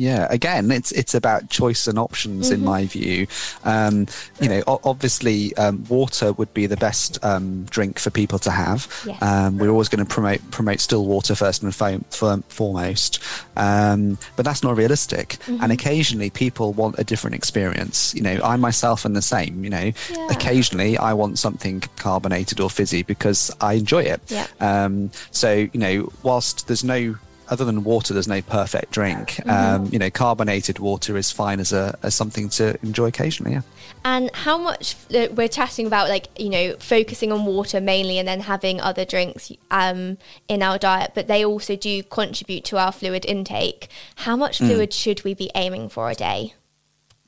[0.00, 3.26] Yeah, again, it's it's about choice and options in my view.
[3.64, 4.06] Um,
[4.40, 8.50] you know, o- obviously, um, water would be the best um, drink for people to
[8.50, 8.88] have.
[9.06, 9.20] Yes.
[9.22, 13.18] Um, we're always going to promote promote still water first and fo- fo- foremost,
[13.58, 15.36] um, but that's not realistic.
[15.46, 18.14] And occasionally, people want a different experience.
[18.14, 19.62] You know, I myself am the same.
[19.64, 20.28] You know, Yeah.
[20.30, 24.22] occasionally I want something carbonated or fizzy because I enjoy it.
[24.28, 24.46] Yeah.
[24.60, 27.16] Um, so you know, whilst there's no
[27.50, 29.46] other than water, there's no perfect drink.
[29.46, 33.52] Um, you know, carbonated water is fine as a as something to enjoy occasionally.
[33.52, 33.62] Yeah.
[34.04, 38.26] And how much uh, we're chatting about, like, you know, focusing on water mainly and
[38.26, 40.16] then having other drinks um,
[40.48, 43.88] in our diet, but they also do contribute to our fluid intake.
[44.16, 46.54] How much fluid should we be aiming for a day?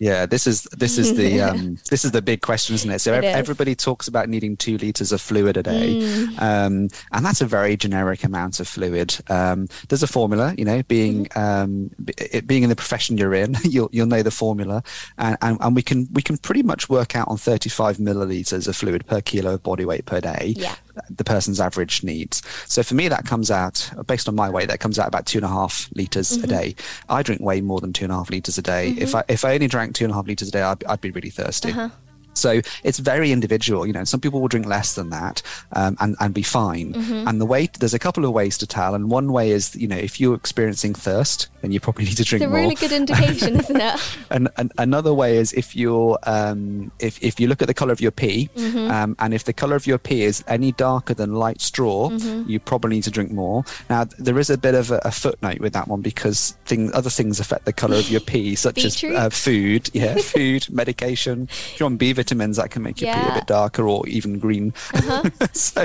[0.03, 2.99] Yeah, this is this is the um, this is the big question, isn't it?
[2.99, 3.35] So It ev- is.
[3.37, 6.03] everybody talks about needing two liters of fluid a day,
[6.38, 9.17] um, and that's a very generic amount of fluid.
[9.31, 13.33] Um, there's a formula, you know, being um, b- it, being in the profession you're
[13.35, 14.83] in, you'll you'll know the formula,
[15.19, 18.75] and, and and we can we can pretty much work out on 35 milliliters of
[18.75, 20.55] fluid per kilo of body weight per day.
[20.57, 20.75] Yeah.
[21.11, 22.43] The person's average needs.
[22.67, 24.69] So for me, that comes out based on my weight.
[24.69, 26.49] That comes out about two and a half liters a mm-hmm.
[26.49, 26.75] day.
[27.09, 28.91] I drink way more than two and a half liters a day.
[28.91, 29.17] If mm-hmm.
[29.19, 31.11] I if I only drank two and a half liters a day, I'd, I'd be
[31.11, 31.71] really thirsty.
[31.71, 31.91] Uh-huh.
[32.35, 33.87] So it's very individual.
[33.87, 35.42] You know, some people will drink less than that
[35.73, 36.95] um, and and be fine.
[36.95, 37.29] Mm-hmm.
[37.29, 38.95] And the way there's a couple of ways to tell.
[38.95, 42.25] And one way is you know if you're experiencing thirst, then you probably need to
[42.25, 42.59] drink It's a more.
[42.61, 44.16] really good indication, isn't it?
[44.31, 47.92] and, and another way is if you're um, if, if you look at the color
[47.92, 48.90] of your pee Mm-hmm.
[48.90, 52.49] um, and if the color of your pee is any darker than light straw Mm-hmm.
[52.51, 55.61] you probably need to drink more now there is a bit of a, a footnote
[55.61, 59.03] with that one because things other things affect the color of your pee such as
[59.05, 63.21] uh, food yeah food medication if you're on b vitamins that can make your pee
[63.21, 64.73] a bit darker or even green.
[65.53, 65.85] So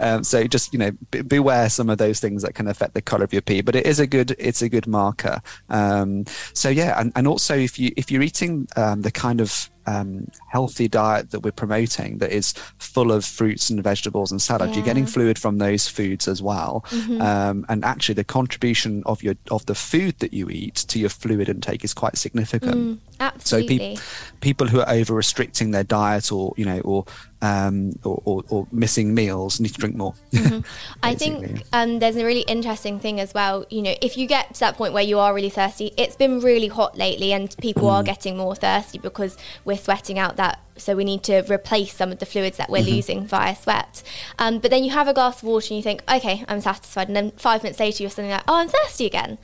[0.00, 3.02] um, so just you know be, beware some of those things that can affect the
[3.02, 5.40] color of your pee but it is a good it's a good marker.
[5.68, 9.70] Um, so yeah and, and also if you if you're eating um, the kind of
[9.86, 14.74] um, healthy diet that we're promoting that is full of fruits and vegetables and salad
[14.74, 16.84] you're getting fluid from those foods as well.
[17.22, 21.08] Um, and actually the contribution of your of the food that you eat to your
[21.08, 23.00] fluid intake is quite significant.
[23.18, 23.78] So Absolutely.
[23.78, 24.02] people
[24.40, 27.04] people who are over restricting their diet or you know or
[27.42, 30.14] um or, or, or missing meals need to drink more
[31.02, 33.64] I think um, there's a really interesting thing as well.
[33.70, 36.40] You know, if you get to that point where you are really thirsty, it's been
[36.40, 37.92] really hot lately, and people Mm.
[37.92, 40.58] are getting more thirsty because we're sweating out that.
[40.80, 42.94] So we need to replace some of the fluids that we're Mm-hmm.
[42.94, 44.02] losing via sweat.
[44.38, 47.08] Um, but then you have a glass of water and you think, okay, I'm satisfied.
[47.08, 49.38] And then five minutes later, you're suddenly like, oh, I'm thirsty again.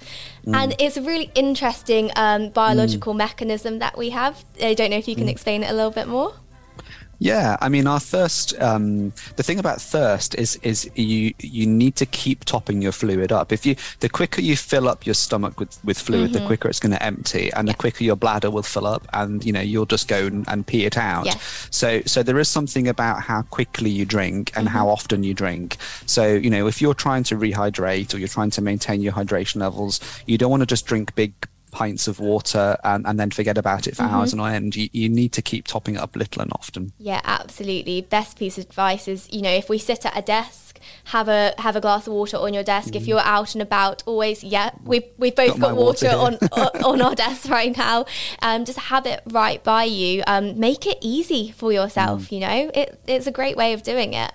[0.47, 0.55] Mm.
[0.55, 4.45] And it's a really interesting um, biological mechanism that we have.
[4.63, 5.19] I don't know if you Mm.
[5.19, 6.35] can explain it a little bit more.
[7.25, 8.53] Yeah, I mean, our thirst.
[8.61, 13.33] Um, the thing about thirst is is you you need to keep topping your fluid
[13.33, 13.51] up.
[13.51, 16.81] If you the quicker you fill up your stomach with with fluid, the quicker it's
[16.81, 19.87] going to empty, and the quicker your bladder will fill up, and you know you'll
[19.87, 21.25] just go and, and pee it out.
[21.25, 21.69] Yes.
[21.71, 25.79] So so there is something about how quickly you drink and how often you drink.
[26.05, 29.63] So you know if you're trying to rehydrate or you're trying to maintain your hydration
[29.63, 31.33] levels, you don't want to just drink big
[31.75, 34.41] pints of water and, and then forget about it for hours mm-hmm.
[34.41, 34.77] on end.
[34.77, 36.93] You, you need to keep topping it up little and often.
[36.99, 38.01] Yeah, absolutely.
[38.01, 40.74] Best piece of advice is, you know, if we sit at a desk,
[41.05, 42.95] have a have a glass of water on your desk.
[42.95, 45.61] If you're out and about, always, yeah, we we've both Mm.
[45.61, 48.07] Got got water, water on on on our desk right now.
[48.43, 50.23] Um, just have it right by you.
[50.27, 52.25] Um, make it easy for yourself.
[52.25, 52.33] Mm.
[52.33, 54.33] You know, it, it's a great way of doing it.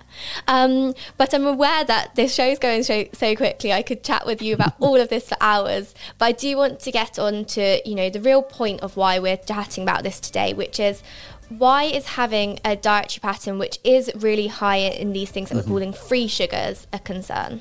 [0.48, 3.72] Um, but I'm aware that this show's going so so quickly.
[3.72, 5.94] I could chat with you about all of this for hours.
[6.18, 9.18] But I do want to get on to you know the real point of why
[9.18, 11.02] we're chatting about this today, which is
[11.50, 15.70] why is having a dietary pattern which is really high in these things that Mm-hmm.
[15.72, 17.60] we're calling free sugars a concern?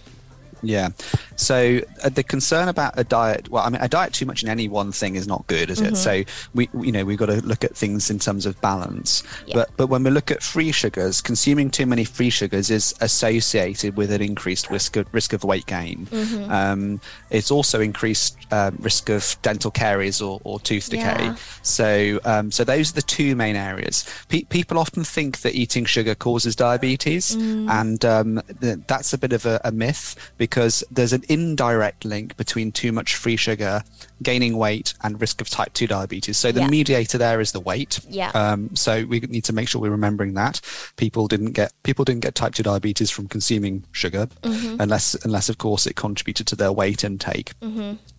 [0.61, 0.89] Yeah.
[1.35, 4.49] So uh, the concern about a diet, well, I mean, a diet too much in
[4.49, 5.95] any one thing is not good, is it?
[5.95, 9.23] So we, you know, we've got to look at things in terms of balance.
[9.45, 9.55] Yeah.
[9.55, 13.95] But but when we look at free sugars, consuming too many free sugars is associated
[13.95, 16.07] with an increased risk of risk of weight gain.
[16.49, 16.99] Um,
[17.29, 21.23] it's also increased um, risk of dental caries or, or tooth decay.
[21.23, 21.35] Yeah.
[21.61, 24.05] So um, so those are the two main areas.
[24.27, 29.33] Pe- people often think that eating sugar causes diabetes, and um, th- that's a bit
[29.33, 33.83] of a, a myth because there's an indirect link between too much free sugar,
[34.23, 36.37] gaining weight, and risk of type two diabetes.
[36.37, 36.67] So the Yeah.
[36.67, 37.99] mediator there is the weight.
[38.09, 38.31] Yeah.
[38.31, 40.61] Um, so we need to make sure we're remembering that
[40.97, 45.57] people didn't get people didn't get type two diabetes from consuming sugar, unless unless of
[45.57, 47.53] course it contributed to their weight intake.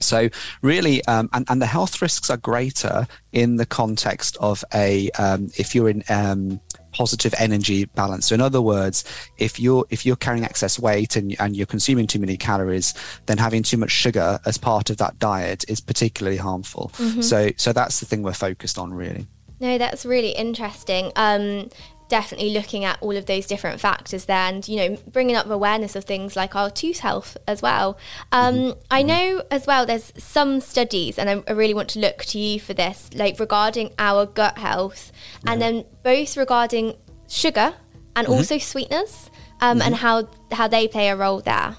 [0.00, 0.28] So
[0.62, 5.50] really, um, and and the health risks are greater in the context of a um,
[5.56, 6.60] if you're in um,
[6.92, 8.26] positive energy balance.
[8.26, 9.04] So in other words,
[9.38, 12.94] if you're if you're carrying excess weight and and you're consuming too many calories,
[13.26, 16.90] then having too much sugar as part of that diet is particularly harmful.
[17.22, 19.26] So so that's the thing we're focused on really.
[19.60, 21.12] No, that's really interesting.
[21.16, 21.68] Um,
[22.10, 25.96] definitely looking at all of those different factors there and, you know, bringing up awareness
[25.96, 27.96] of things like our tooth health as well.
[28.32, 28.78] Um, Mm-hmm.
[28.90, 32.38] I know as well there's some studies, and I, I really want to look to
[32.38, 35.12] you for this, like regarding our gut health
[35.46, 36.96] and then both regarding
[37.28, 37.72] sugar
[38.16, 38.36] and Mm-hmm.
[38.36, 39.30] also sweeteners
[39.60, 41.76] um, and how, how they play a role there.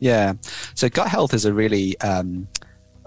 [0.00, 0.32] Yeah.
[0.74, 2.48] So gut health is a really um,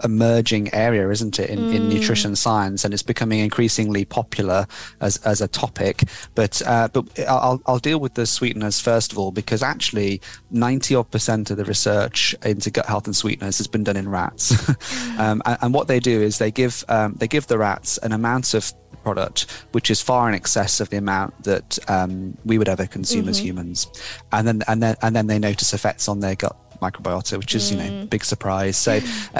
[0.04, 4.66] emerging area, isn't it, in, in nutrition science, and it's becoming increasingly popular
[5.00, 6.04] as, as a topic.
[6.34, 10.94] But uh, but I'll, I'll deal with the sweeteners first of all, because actually ninety
[10.94, 14.68] odd percent of the research into gut health and sweeteners has been done in rats.
[15.18, 18.12] um, and, and what they do is they give um, they give the rats an
[18.12, 18.72] amount of
[19.04, 23.28] product which is far in excess of the amount that um, we would ever consume
[23.28, 23.86] as humans.
[24.32, 27.70] And then and then and then they notice effects on their gut microbiota which is
[27.70, 28.76] you know big surprise.
[28.76, 28.92] So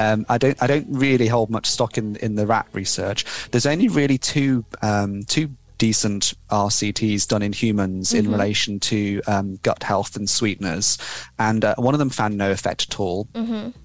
[0.02, 3.24] um, i don't i don't really hold much stock in in the rat research.
[3.50, 9.58] There's only really two um, two decent RCTs done in humans in relation to um,
[9.62, 10.98] gut health and sweeteners,
[11.38, 13.26] and uh, one of them found no effect at all,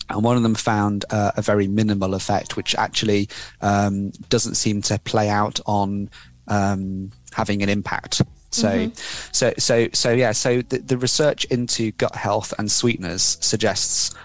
[0.09, 3.27] and one of them found uh, a very minimal effect, which actually
[3.61, 6.09] um, doesn't seem to play out on
[6.47, 8.21] um, having an impact.
[8.51, 8.91] So,
[9.31, 10.31] so, so, so, yeah.
[10.31, 14.15] So the, the research into gut health and sweeteners suggests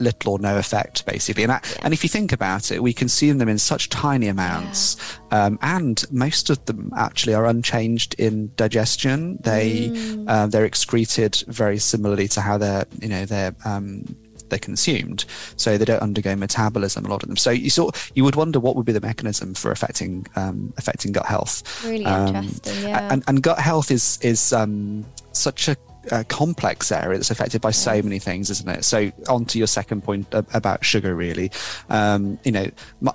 [0.00, 1.44] little or no effect, basically.
[1.44, 4.96] And, that, and if you think about it, we consume them in such tiny amounts,
[5.30, 9.38] um, and most of them actually are unchanged in digestion.
[9.42, 9.90] They
[10.26, 14.16] uh, they're excreted very similarly to how they're you know they're um,
[14.48, 15.24] they're consumed,
[15.56, 17.04] so they don't undergo metabolism.
[17.04, 17.36] A lot of them.
[17.36, 21.12] So you sort you would wonder what would be the mechanism for affecting um, affecting
[21.12, 21.62] gut health.
[21.84, 23.12] Really Um, interesting, yeah.
[23.12, 25.76] And, and gut health is is um, such a,
[26.10, 28.84] a complex area that's affected by so many things, isn't it?
[28.84, 31.50] So on to your second point about sugar, really.
[31.88, 32.66] Um, you know,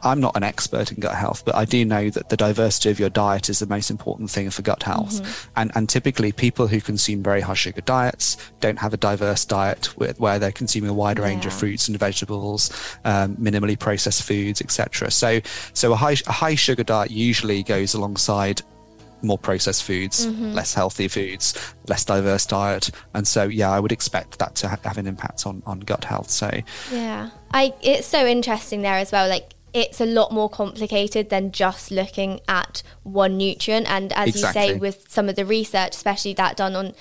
[0.03, 2.99] I'm not an expert in gut health, but I do know that the diversity of
[2.99, 5.49] your diet is the most important thing for gut health.
[5.55, 9.97] And and typically, people who consume very high sugar diets don't have a diverse diet
[9.97, 12.71] with, where they're consuming a wide range of fruits and vegetables,
[13.05, 15.11] um, minimally processed foods, etc.
[15.11, 15.39] So
[15.73, 18.61] so a high a high sugar diet usually goes alongside
[19.21, 20.53] more processed foods, Mm-hmm.
[20.53, 21.53] less healthy foods,
[21.87, 25.45] less diverse diet, and so yeah, I would expect that to ha- have an impact
[25.45, 26.29] on on gut health.
[26.29, 26.49] So
[26.91, 29.27] Yeah, I it's so interesting there as well.
[29.27, 33.89] Like it's a lot more complicated than just looking at one nutrient.
[33.89, 36.93] And as you say, with some of the research, especially that done on,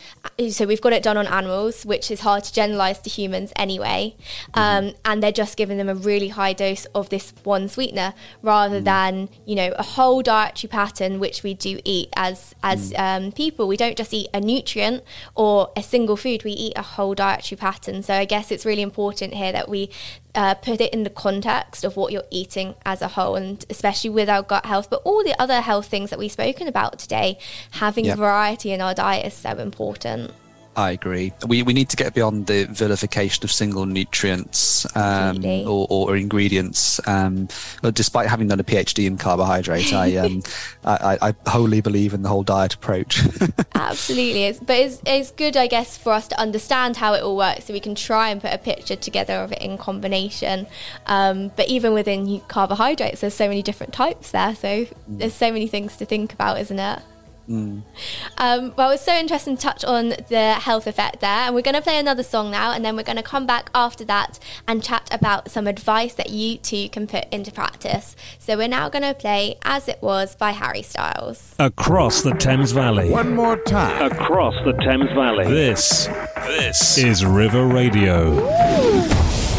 [0.51, 4.17] so we've got it done on animals, which is hard to generalize to humans anyway.
[4.55, 8.81] Um, and they're just giving them a really high dose of this one sweetener rather
[8.81, 13.67] than you know a whole dietary pattern, which we do eat as as um, people.
[13.69, 15.03] We don't just eat a nutrient
[15.35, 18.03] or a single food; we eat a whole dietary pattern.
[18.03, 19.91] So I guess it's really important here that we
[20.39, 24.09] uh, put it in the context of what you're eating as a whole, and especially
[24.09, 27.37] with our gut health, but all the other health things that we've spoken about today,
[27.73, 28.19] having Yep.
[28.19, 30.31] variety in our diet is so important.
[30.79, 31.33] I agree.
[31.45, 37.01] We, we need to get beyond the vilification of single nutrients um, or, or ingredients.
[37.09, 37.49] Um,
[37.83, 40.41] despite having done a PhD in carbohydrate, I, um,
[40.85, 43.21] I, I I wholly believe in the whole diet approach.
[43.75, 47.37] Absolutely, it's, but it's, it's good, I guess, for us to understand how it all
[47.37, 50.69] works, so we can try and put a picture together of it in combination.
[51.07, 55.67] Um, but even within carbohydrates, there's so many different types there, so there's so many
[55.67, 57.01] things to think about, isn't it?
[57.49, 61.75] Um, well, it's so interesting to touch on the health effect there, and we're going
[61.75, 64.83] to play another song now, and then we're going to come back after that and
[64.83, 68.15] chat about some advice that you too can put into practice.
[68.39, 71.55] So we're now going to play "As It Was" by Harry Styles.
[71.59, 73.11] Across the Thames Valley.
[73.11, 74.13] One more time.
[74.13, 75.47] Across the Thames Valley.
[75.47, 78.35] This, this is River Radio.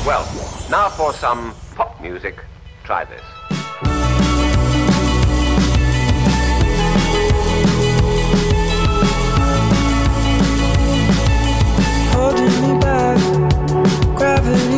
[0.05, 0.25] Well,
[0.69, 2.43] now for some pop music.
[2.83, 3.21] Try this.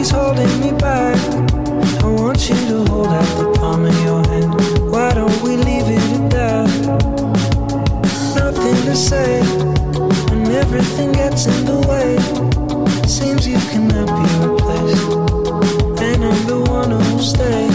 [0.02, 1.16] Gravity's holding me back.
[2.04, 4.92] I want you to hold out the palm of your hand.
[4.92, 6.70] Why don't we leave it at that?
[8.36, 9.42] Nothing to say,
[10.32, 12.18] and everything gets in the way.
[13.08, 15.10] Seems you cannot be replaced,
[16.02, 17.71] and I'm the one who'll stay.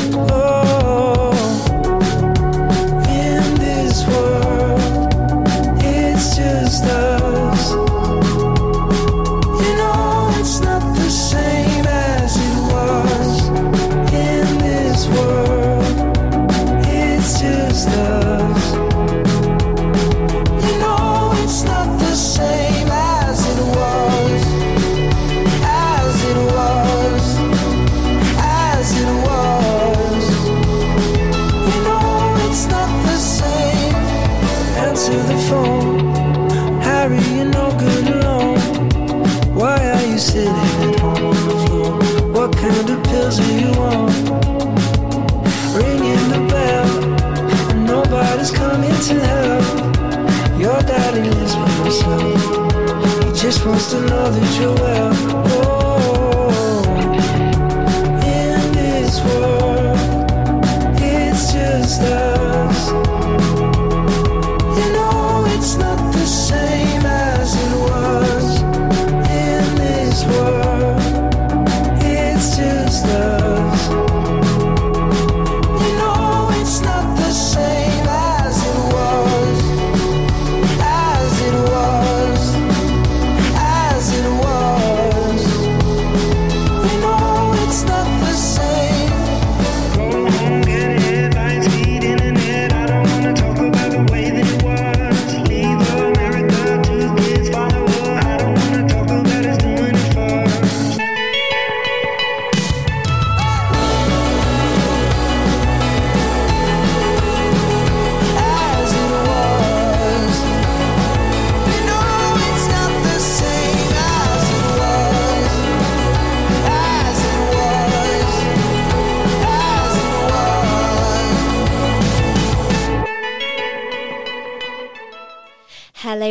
[53.89, 55.05] Just to know that you're well.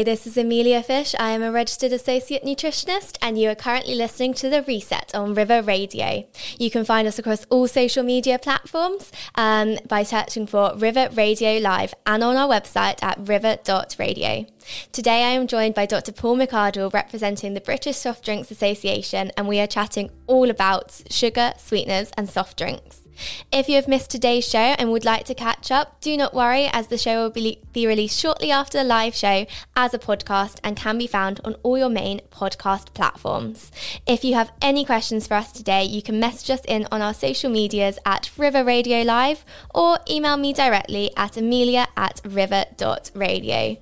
[0.06, 1.16] This is Emilia Fish.
[1.18, 5.34] I am a registered associate nutritionist, and you are currently listening to The Reset on
[5.34, 6.28] River Radio.
[6.60, 11.58] You can find us across all social media platforms um, by searching for River Radio
[11.58, 14.46] Live and on our website at river.radio.
[14.92, 16.12] Today, I am joined by Dr.
[16.12, 21.54] Paul McArdle, representing the British Soft Drinks Association, and we are chatting all about sugar,
[21.58, 23.05] sweeteners, and soft drinks.
[23.52, 26.70] If you have missed today's show and would like to catch up, do not worry,
[26.72, 29.46] as the show will be, be released shortly after the live show
[29.76, 33.72] as a podcast and can be found on all your main podcast platforms.
[34.06, 37.14] If you have any questions for us today, you can message us in on our
[37.14, 43.78] social medias at River Radio Live or email me directly at emilia at river.radio.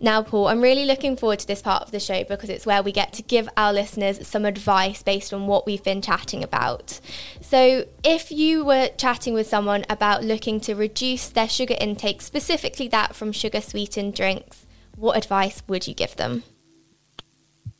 [0.00, 2.82] Now, Paul, I'm really looking forward to this part of the show because it's where
[2.82, 7.00] we get to give our listeners some advice based on what we've been chatting about.
[7.48, 12.88] So, if you were chatting with someone about looking to reduce their sugar intake, specifically
[12.88, 16.42] that from sugar sweetened drinks, what advice would you give them?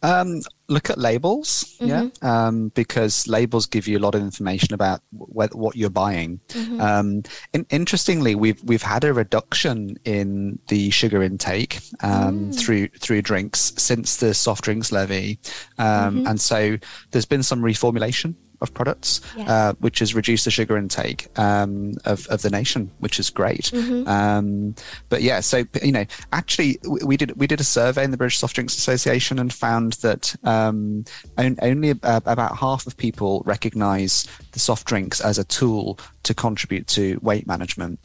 [0.02, 5.02] Um, look at labels, yeah, um, because labels give you a lot of information about
[5.10, 6.40] wh- what you're buying.
[6.80, 13.20] Um, in- interestingly, we've we've had a reduction in the sugar intake um, through through
[13.20, 15.40] drinks since the soft drinks levy,
[15.76, 16.78] um, and so
[17.10, 19.48] there's been some reformulation of products, Yes.
[19.48, 23.72] uh, which has reduced the sugar intake um, of, of the nation, which is great.
[23.74, 24.74] Um,
[25.08, 28.16] but yeah, so you know, actually, we we did we did a survey in the
[28.16, 31.04] British Soft Drinks Association and found that um,
[31.36, 34.26] on, only ab- about half of people recognise
[34.58, 37.98] the soft drinks as a tool to contribute to weight management.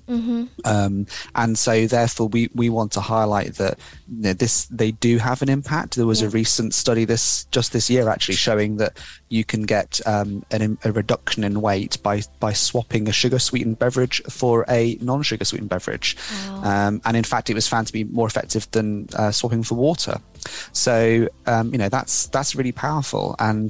[0.65, 5.17] Um, and so, therefore, we, we want to highlight that you know, this they do
[5.17, 5.95] have an impact.
[5.95, 8.97] There was a recent study this just this year actually showing that
[9.29, 13.79] you can get um, an, a reduction in weight by by swapping a sugar sweetened
[13.79, 16.15] beverage for a non sugar sweetened beverage.
[16.63, 19.75] Um, and in fact, it was found to be more effective than uh, swapping for
[19.75, 20.19] water.
[20.71, 23.69] So um, you know that's that's really powerful, and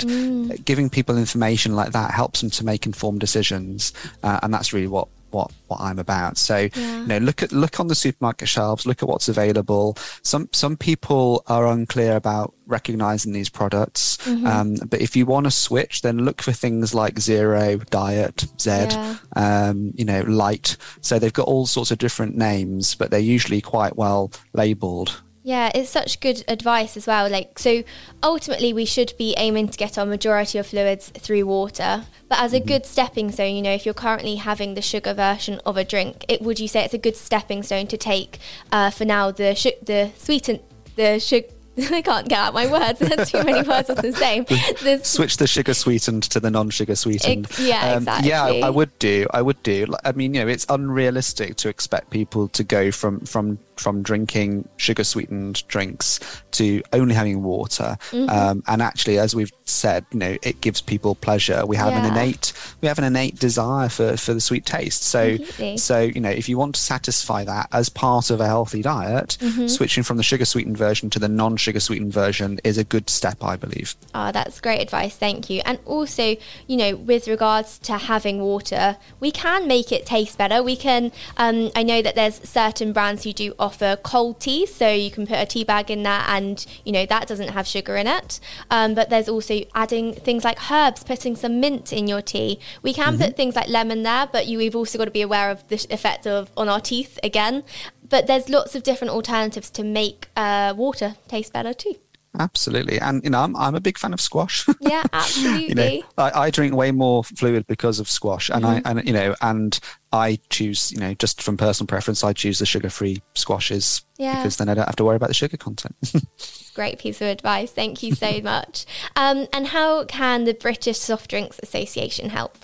[0.65, 3.93] giving people information like that helps them to make informed decisions,
[4.24, 6.38] uh, and that's really what what what I'm about.
[6.38, 9.97] So you know, look at look on the supermarket shelves, look at what's available.
[10.21, 15.51] Some some people are unclear about recognizing these products, um, but if you want to
[15.51, 19.15] switch, then look for things like Zero, Diet, Z, Yeah.
[19.36, 20.78] um, you know, Light.
[21.01, 25.21] So they've got all sorts of different names, but they're usually quite well labeled.
[25.45, 27.29] Yeah, it's such good advice as well.
[27.29, 27.83] Like, so
[28.23, 32.05] ultimately, we should be aiming to get our majority of fluids through water.
[32.29, 35.59] But as a good stepping stone, you know, if you're currently having the sugar version
[35.65, 38.39] of a drink, it would you say it's a good stepping stone to take
[38.71, 40.61] uh, for now the su- the sweeten
[40.95, 41.47] the sugar.
[41.77, 42.99] I can't get out my words.
[42.99, 44.45] There's too many words of the same.
[45.03, 47.47] Switch the sugar sweetened to the non-sugar sweetened.
[47.47, 48.63] Ex- yeah, Yeah, I, exactly.
[48.63, 49.25] I would do.
[49.31, 49.87] I would do.
[50.03, 54.67] I mean, you know, it's unrealistic to expect people to go from from from drinking
[54.78, 56.19] sugar sweetened drinks
[56.51, 57.97] to only having water.
[58.11, 58.30] Mm-hmm.
[58.30, 61.65] Um, and actually, as we've said, you know, it gives people pleasure.
[61.65, 65.03] We have an innate we have an innate desire for for the sweet taste.
[65.03, 65.78] So Completely.
[65.78, 69.38] so you know, if you want to satisfy that as part of a healthy diet,
[69.43, 69.67] Mm-hmm.
[69.67, 73.09] switching from the sugar sweetened version to the non sugar sweetened version is a good
[73.09, 73.95] step, I believe.
[74.13, 75.15] Oh, that's great advice.
[75.15, 75.61] Thank you.
[75.65, 76.36] And also,
[76.67, 80.63] you know, with regards to having water, we can make it taste better.
[80.63, 84.89] We can, um, I know that there's certain brands who do offer cold tea, so
[84.89, 87.95] you can put a tea bag in that and, you know, that doesn't have sugar
[87.95, 88.39] in it.
[88.70, 92.59] Um, but there's also adding things like herbs, putting some mint in your tea.
[92.82, 95.49] We can put things like lemon there, but you, we've also got to be aware
[95.49, 97.64] of the effect of on our teeth again.
[98.07, 101.95] But there's lots of different alternatives to make uh, water taste better too.
[102.39, 104.65] Absolutely, and you know, I'm I'm a big fan of squash.
[104.81, 105.67] Yeah, absolutely.
[105.69, 109.13] you know, I, I drink way more fluid because of squash, and I and you
[109.13, 109.79] know, and
[110.11, 114.36] I choose, you know, just from personal preference, I choose the sugar-free squashes Yeah.
[114.38, 115.95] because then I don't have to worry about the sugar content.
[116.75, 117.71] Great piece of advice.
[117.71, 118.86] Thank you so much.
[119.15, 122.57] Um, and how can the British Soft Drinks Association help?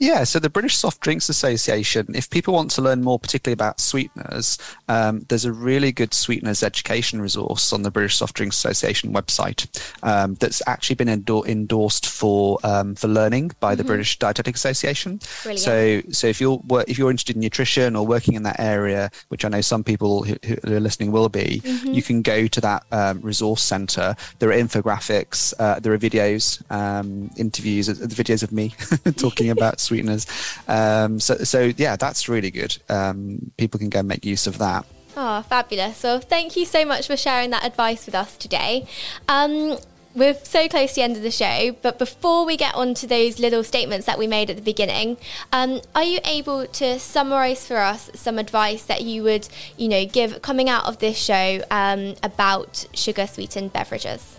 [0.00, 3.80] Yeah, so the British Soft Drinks Association, if people want to learn more, particularly about
[3.80, 4.56] sweeteners,
[4.88, 9.66] um, there's a really good sweeteners education resource on the British Soft Drinks Association website
[10.02, 15.20] um, that's actually been endor- endorsed for um, for learning by the British Dietetic Association.
[15.42, 15.60] Brilliant.
[15.60, 19.44] So, so if you're if you're interested in nutrition or working in that area, which
[19.44, 22.86] I know some people who, who are listening will be, you can go to that
[22.90, 24.16] um, resource centre.
[24.38, 28.72] There are infographics, uh, there are videos, um, interviews, uh, the videos of me
[29.16, 30.26] talking about sweeteners.
[30.68, 32.78] Um, so, so yeah, that's really good.
[32.88, 34.86] Um, people can go and make use of that.
[35.16, 36.02] Oh, fabulous.
[36.02, 38.86] Well, thank you so much for sharing that advice with us today.
[39.28, 39.76] Um,
[40.14, 43.06] we're so close to the end of the show, but before we get on to
[43.06, 45.16] those little statements that we made at the beginning,
[45.52, 50.04] um, are you able to summarise for us some advice that you would, you know,
[50.04, 54.38] give coming out of this show um, about sugar sweetened beverages?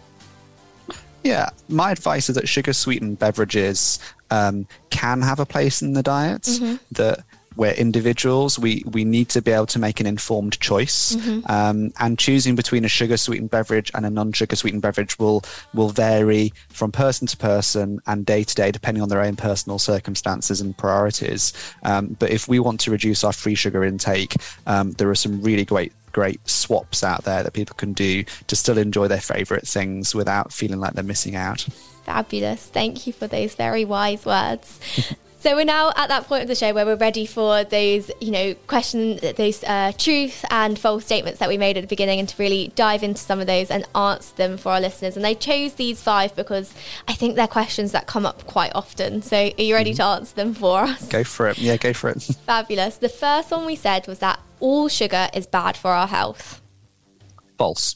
[1.23, 3.99] Yeah, my advice is that sugar sweetened beverages
[4.31, 6.47] um, can have a place in the diet.
[6.91, 7.23] That
[7.55, 11.15] we're individuals, we we need to be able to make an informed choice.
[11.47, 15.43] Um, and choosing between a sugar sweetened beverage and a non sugar sweetened beverage will
[15.73, 19.79] will vary from person to person and day to day, depending on their own personal
[19.79, 21.53] circumstances and priorities.
[21.83, 25.41] Um, but if we want to reduce our free sugar intake, um, there are some
[25.41, 29.67] really great great swaps out there that people can do to still enjoy their favorite
[29.67, 31.67] things without feeling like they're missing out.
[32.11, 32.65] Fabulous.
[32.65, 34.79] Thank you for those very wise words.
[35.41, 38.29] So we're now at that point of the show where we're ready for those, you
[38.29, 42.29] know, questions, those uh, truth and false statements that we made at the beginning, and
[42.29, 45.17] to really dive into some of those and answer them for our listeners.
[45.17, 46.75] And I chose these five because
[47.07, 49.23] I think they're questions that come up quite often.
[49.23, 51.07] So are you ready to answer them for us?
[51.07, 51.57] Go for it.
[51.57, 52.21] Yeah, go for it.
[52.45, 52.97] Fabulous.
[52.97, 56.61] The first one we said was that all sugar is bad for our health.
[57.57, 57.95] False.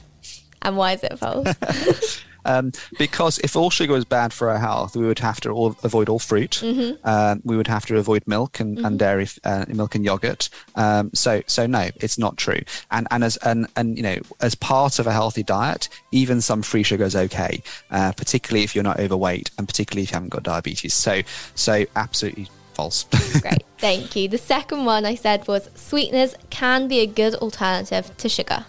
[0.64, 2.24] And why is it false?
[2.46, 5.76] Um, because if all sugar was bad for our health, we would have to all,
[5.84, 6.62] avoid all fruit.
[7.04, 10.50] Um, we would have to avoid milk and, and dairy, uh, milk and yogurt.
[10.76, 12.62] Um, so, so no, it's not true.
[12.92, 16.62] And and as and and you know, as part of a healthy diet, even some
[16.62, 20.30] free sugar is okay, uh, particularly if you're not overweight and particularly if you haven't
[20.30, 20.94] got diabetes.
[20.94, 21.22] So,
[21.56, 23.04] so absolutely false.
[23.42, 23.64] Great.
[23.78, 24.28] Thank you.
[24.28, 28.66] The second one I said was sweeteners can be a good alternative to sugar.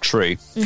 [0.00, 0.36] True.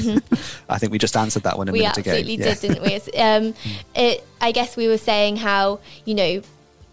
[0.68, 2.10] I think we just answered that one a we minute ago.
[2.12, 2.54] absolutely Yeah.
[2.54, 2.94] did, didn't we?
[3.20, 3.54] Um,
[3.94, 6.42] it, I guess we were saying how you know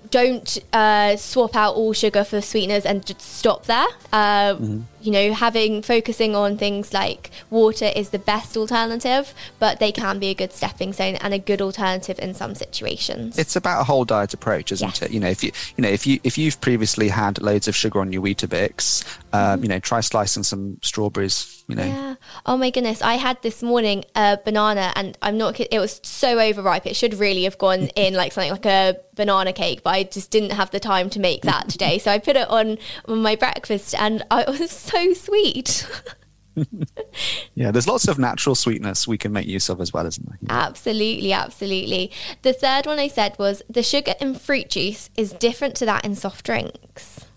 [0.09, 3.87] don't uh, swap out all sugar for sweeteners and just stop there.
[4.11, 4.81] Uh, Mm-hmm.
[5.01, 10.19] You know, having focusing on things like water is the best alternative, but they can
[10.19, 13.37] be a good stepping stone and a good alternative in some situations.
[13.37, 15.01] It's about a whole diet approach, isn't Yes.
[15.01, 15.11] it?
[15.11, 17.99] You know, if you you know if you if you've previously had loads of sugar
[17.99, 21.63] on your Weetabix, um, you know, try slicing some strawberries.
[21.67, 21.85] You know.
[21.85, 22.15] Yeah.
[22.45, 23.01] Oh my goodness.
[23.01, 26.85] I had this morning a banana and I'm not it was so overripe.
[26.85, 30.31] It should really have gone in like something like a banana cake, but I just
[30.31, 31.97] didn't have the time to make that today.
[31.99, 32.77] So I put it on,
[33.07, 35.87] on my breakfast and I, was so sweet.
[37.55, 37.71] yeah.
[37.71, 40.37] There's lots of natural sweetness we can make use of as well, isn't there?
[40.49, 42.11] absolutely, absolutely.
[42.41, 46.05] The third one I said was the sugar in fruit juice is different to that
[46.05, 47.25] in soft drinks.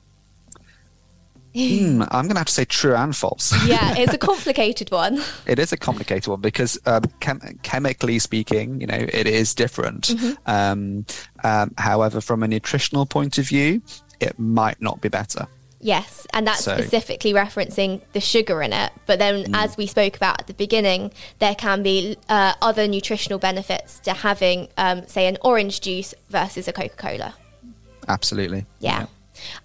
[1.56, 3.52] Hmm, I'm going to have to say true and false.
[3.64, 5.22] Yeah, it's a complicated one.
[5.46, 10.12] it is a complicated one because um, chem- chemically speaking, you know, it is different.
[10.46, 11.06] Um,
[11.44, 13.80] um, however, from a nutritional point of view,
[14.18, 15.46] it might not be better.
[15.84, 18.90] Yes, and that's So- specifically referencing the sugar in it.
[19.04, 23.38] But then, as we spoke about at the beginning, there can be uh, other nutritional
[23.38, 27.34] benefits to having, um, say, an orange juice versus a Coca Cola.
[28.08, 28.64] Absolutely.
[28.80, 29.08] Yeah.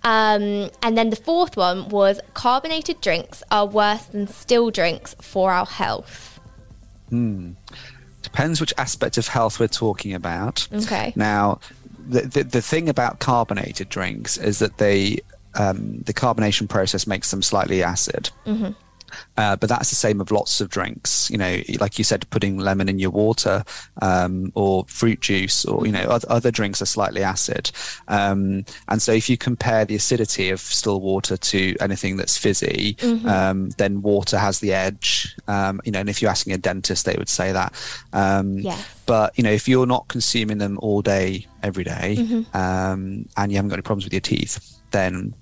[0.03, 5.53] Um, and then the fourth one was carbonated drinks are worse than still drinks for
[5.53, 6.41] our health.
[7.07, 7.51] Hmm.
[8.23, 10.67] Depends which aspect of health we're talking about.
[10.73, 11.13] Okay.
[11.15, 11.61] Now,
[12.09, 15.19] the, the, the thing about carbonated drinks is that they
[15.55, 18.29] um, the carbonation process makes them slightly acid.
[19.37, 21.29] Uh, but that's the same of lots of drinks.
[21.29, 23.63] You know, like you said, putting lemon in your water
[24.01, 27.71] um, or fruit juice, or you know, other, other drinks are slightly acid.
[28.07, 32.97] Um, and so, if you compare the acidity of still water to anything that's fizzy,
[33.25, 35.35] um, then water has the edge.
[35.47, 37.73] Um, you know, and if you're asking a dentist, they would say that.
[38.13, 38.95] Um, Yes.
[39.05, 42.17] But you know, if you're not consuming them all day, every day,
[42.53, 45.33] um, and you haven't got any problems with your teeth, then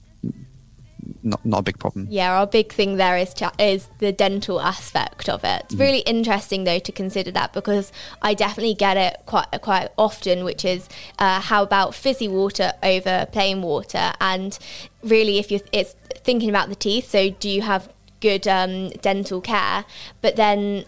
[1.24, 2.08] not not a big problem.
[2.10, 5.64] Yeah, our big thing there is to, is the dental aspect of it.
[5.66, 7.92] It's really interesting though to consider that because
[8.22, 10.88] I definitely get it quite quite often, which is
[11.20, 14.58] uh, how about fizzy water over plain water, and
[15.04, 17.10] really if you're it's thinking about the teeth.
[17.10, 17.92] So do you have
[18.22, 19.86] good um, dental care?
[20.22, 20.86] But then.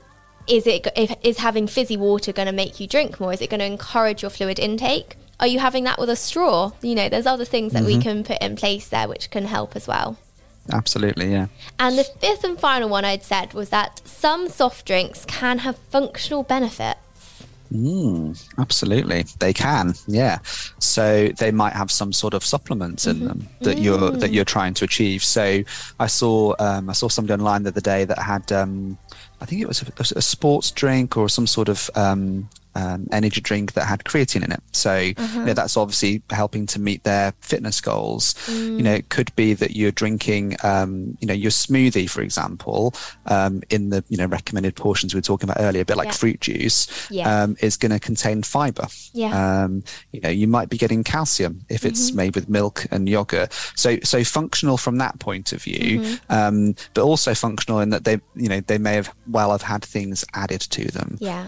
[0.48, 3.32] Is it if, is having fizzy water going to make you drink more?
[3.32, 5.16] Is it going to encourage your fluid intake?
[5.40, 6.72] Are you having that with a straw?
[6.82, 9.76] You know, there's other things that we can put in place there which can help
[9.76, 10.18] as well.
[10.72, 11.48] Absolutely, yeah.
[11.80, 15.78] And the fifth and final one I'd said was that some soft drinks can have
[15.78, 17.00] functional benefits.
[18.58, 19.94] Absolutely, they can.
[20.08, 20.40] Yeah,
[20.80, 24.74] so they might have some sort of supplements in them that you're that you're trying
[24.76, 25.24] to achieve.
[25.24, 25.62] So
[26.00, 28.98] I saw um, I saw somebody online the other day that had um,
[29.40, 33.42] I think it was a, a sports drink or some sort of um, um, energy
[33.42, 34.62] drink that had creatine in it.
[34.72, 35.14] So you
[35.46, 38.36] know, that's obviously helping to meet their fitness goals.
[38.48, 42.94] You know, it could be that you're drinking, um, you know, your smoothie, for example,
[43.26, 46.08] um, in the you know recommended portions we were talking about earlier, a bit like
[46.08, 46.14] Yeah.
[46.14, 47.28] fruit juice, Yes.
[47.28, 48.88] um, is going to contain fiber.
[49.14, 49.64] Yeah.
[49.64, 53.54] Um, you know, you might be getting calcium if it's made with milk and yogurt.
[53.76, 58.20] So, so functional from that point of view, um, but also functional in that they,
[58.36, 61.18] you know, they may have well have had things added to them.
[61.20, 61.46] Yeah.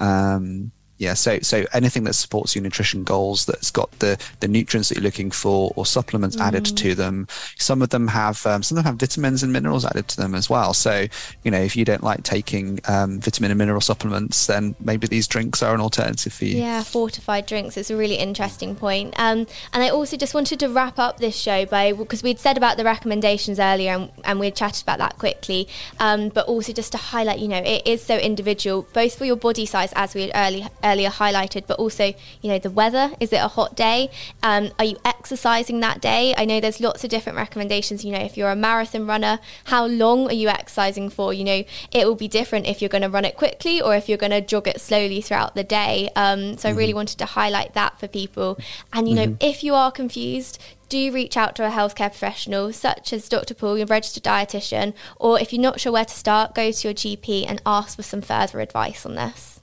[1.02, 1.16] Yeah.
[1.16, 5.04] So, so anything that supports your nutrition goals, that's got the the nutrients that you're
[5.04, 7.28] looking for, or supplements added to them.
[7.58, 10.36] Some of them have, um, some of them have vitamins and minerals added to them
[10.36, 10.76] as well.
[10.76, 11.08] So,
[11.43, 15.28] you know, if you don't like taking um, vitamin and mineral supplements, then maybe these
[15.28, 16.60] drinks are an alternative for you.
[16.60, 17.78] Yeah, fortified drinks.
[17.78, 19.16] It's a really interesting point.
[19.18, 22.58] Um, and I also just wanted to wrap up this show by because we'd said
[22.58, 25.68] about the recommendations earlier and, and we'd chatted about that quickly.
[25.99, 29.36] Um, but also just to highlight, you know, it is so individual, both for your
[29.36, 33.12] body size, as we had early, earlier highlighted, but also, you know, the weather.
[33.20, 34.10] Is it a hot day?
[34.44, 36.34] Um, are you exercising that day?
[36.38, 38.04] I know there's lots of different recommendations.
[38.04, 41.34] You know, if you're a marathon runner, how long are you exercising for?
[41.34, 44.10] You know, it will be different if you're going to run it quickly or if
[44.10, 46.10] you're going to jog it slowly throughout the day.
[46.16, 48.58] Um, so I really wanted to highlight that for people.
[48.94, 50.62] And, you know, if you are confused,
[50.92, 53.54] do reach out to a healthcare professional such as Dr.
[53.54, 56.94] Paul, your registered dietitian, or if you're not sure where to start, go to your
[56.94, 59.61] GP and ask for some further advice on this.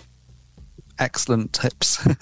[0.99, 2.07] Excellent tips.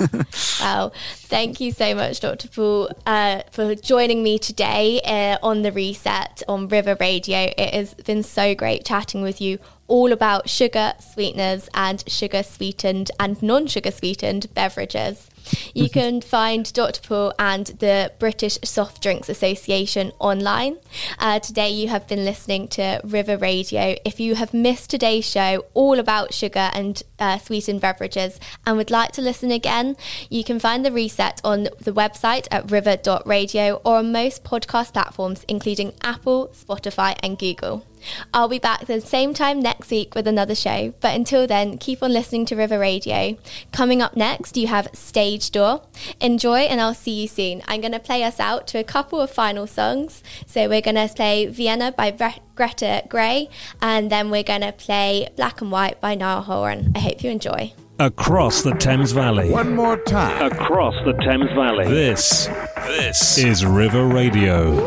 [0.61, 0.93] Wow.
[1.15, 2.49] Thank you so much, Dr.
[2.49, 7.53] Paul, uh, for joining me today uh, on the reset on River Radio.
[7.57, 13.11] It has been so great chatting with you all about sugar sweeteners and sugar sweetened
[13.21, 15.31] and non sugar sweetened beverages.
[15.75, 17.01] You can find Dr.
[17.07, 20.79] Paul and the British Soft Drinks Association online.
[21.19, 23.97] Uh, today, you have been listening to River Radio.
[24.05, 28.91] If you have missed today's show, all about sugar and uh, sweetened beverages, and would
[28.91, 29.97] like to listen again,
[30.31, 35.45] you can find the reset on the website at river.radio or on most podcast platforms,
[35.49, 37.85] including Apple, Spotify, and Google.
[38.33, 42.03] I'll be back the same time next week with another show, but until then, keep
[42.03, 43.37] on listening to River Radio.
[43.73, 45.83] Coming up next, you have Stage Door.
[46.21, 47.63] Enjoy, and I'll see you soon.
[47.67, 50.23] I'm going to play us out to a couple of final songs.
[50.47, 53.49] So we're going to play Vienna by Bre- Greta Gray,
[53.81, 56.93] and then we're going to play Black and White by Niall Horan.
[56.95, 57.73] I hope you enjoy.
[57.99, 59.51] Across the Thames Valley.
[59.51, 60.53] One more time.
[60.53, 61.89] Across the Thames Valley.
[61.89, 62.47] This,
[62.87, 64.85] this is River Radio.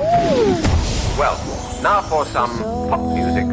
[1.18, 1.36] Well,
[1.82, 2.50] now for some
[2.90, 3.46] pop music.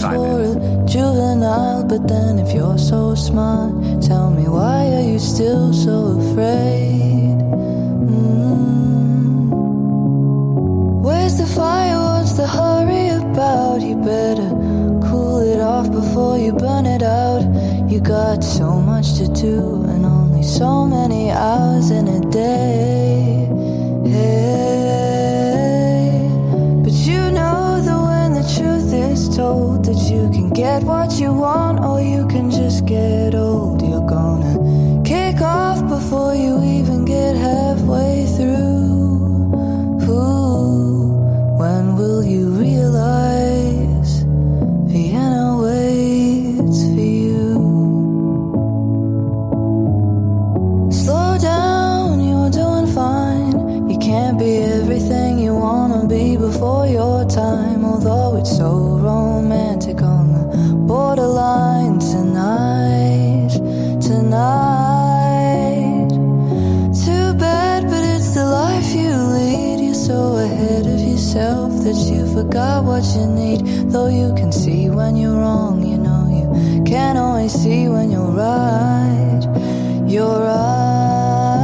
[0.00, 3.72] for a juvenile, but then if you're so smart,
[4.02, 7.38] tell me why are you still so afraid?
[8.10, 9.50] Mm.
[11.02, 11.96] Where's the fire?
[11.96, 13.80] What's the hurry about?
[13.80, 14.50] You better
[15.08, 17.42] cool it off before you burn it out.
[17.90, 22.99] You got so much to do and only so many hours in a day.
[30.60, 36.34] Get what you want or you can just get old, you're gonna kick off before
[36.34, 36.69] you
[73.00, 73.60] what you need.
[73.90, 78.30] Though you can see when you're wrong, you know you can't always see when you're
[78.30, 79.40] right.
[80.06, 81.56] You're right.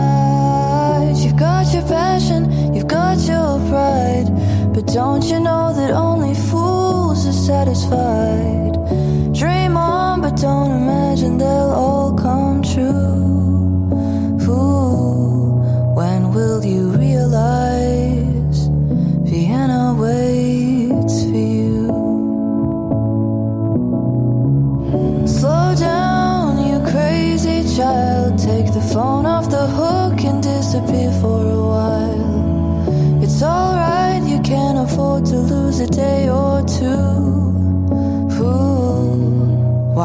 [1.17, 4.31] You've got your passion, you've got your pride.
[4.73, 5.66] But don't you know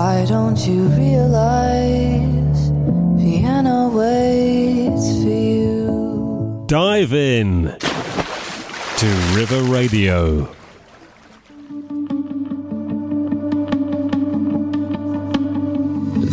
[0.04, 2.60] Why don't you realize
[3.22, 6.66] Vienna waits for you?
[6.66, 7.76] Dive in
[9.02, 10.50] to River Radio.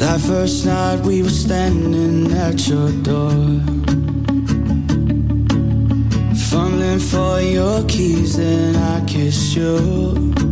[0.00, 3.32] That first night we were standing at your door,
[6.48, 10.47] fumbling for your keys, and I kissed you.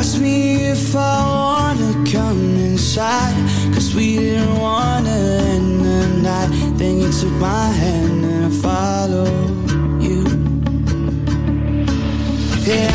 [0.00, 3.36] Ask me if I wanna come inside.
[3.74, 6.50] Cause we didn't wanna end the night.
[6.78, 9.70] Then you took my hand and I followed
[10.00, 10.22] you.
[12.64, 12.90] Yeah,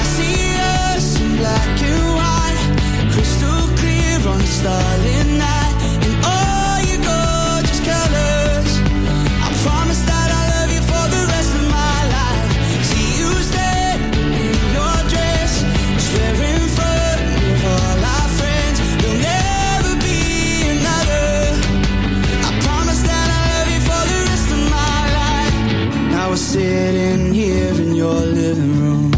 [26.56, 29.12] sitting here in your living room,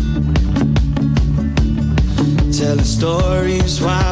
[2.52, 4.07] telling stories while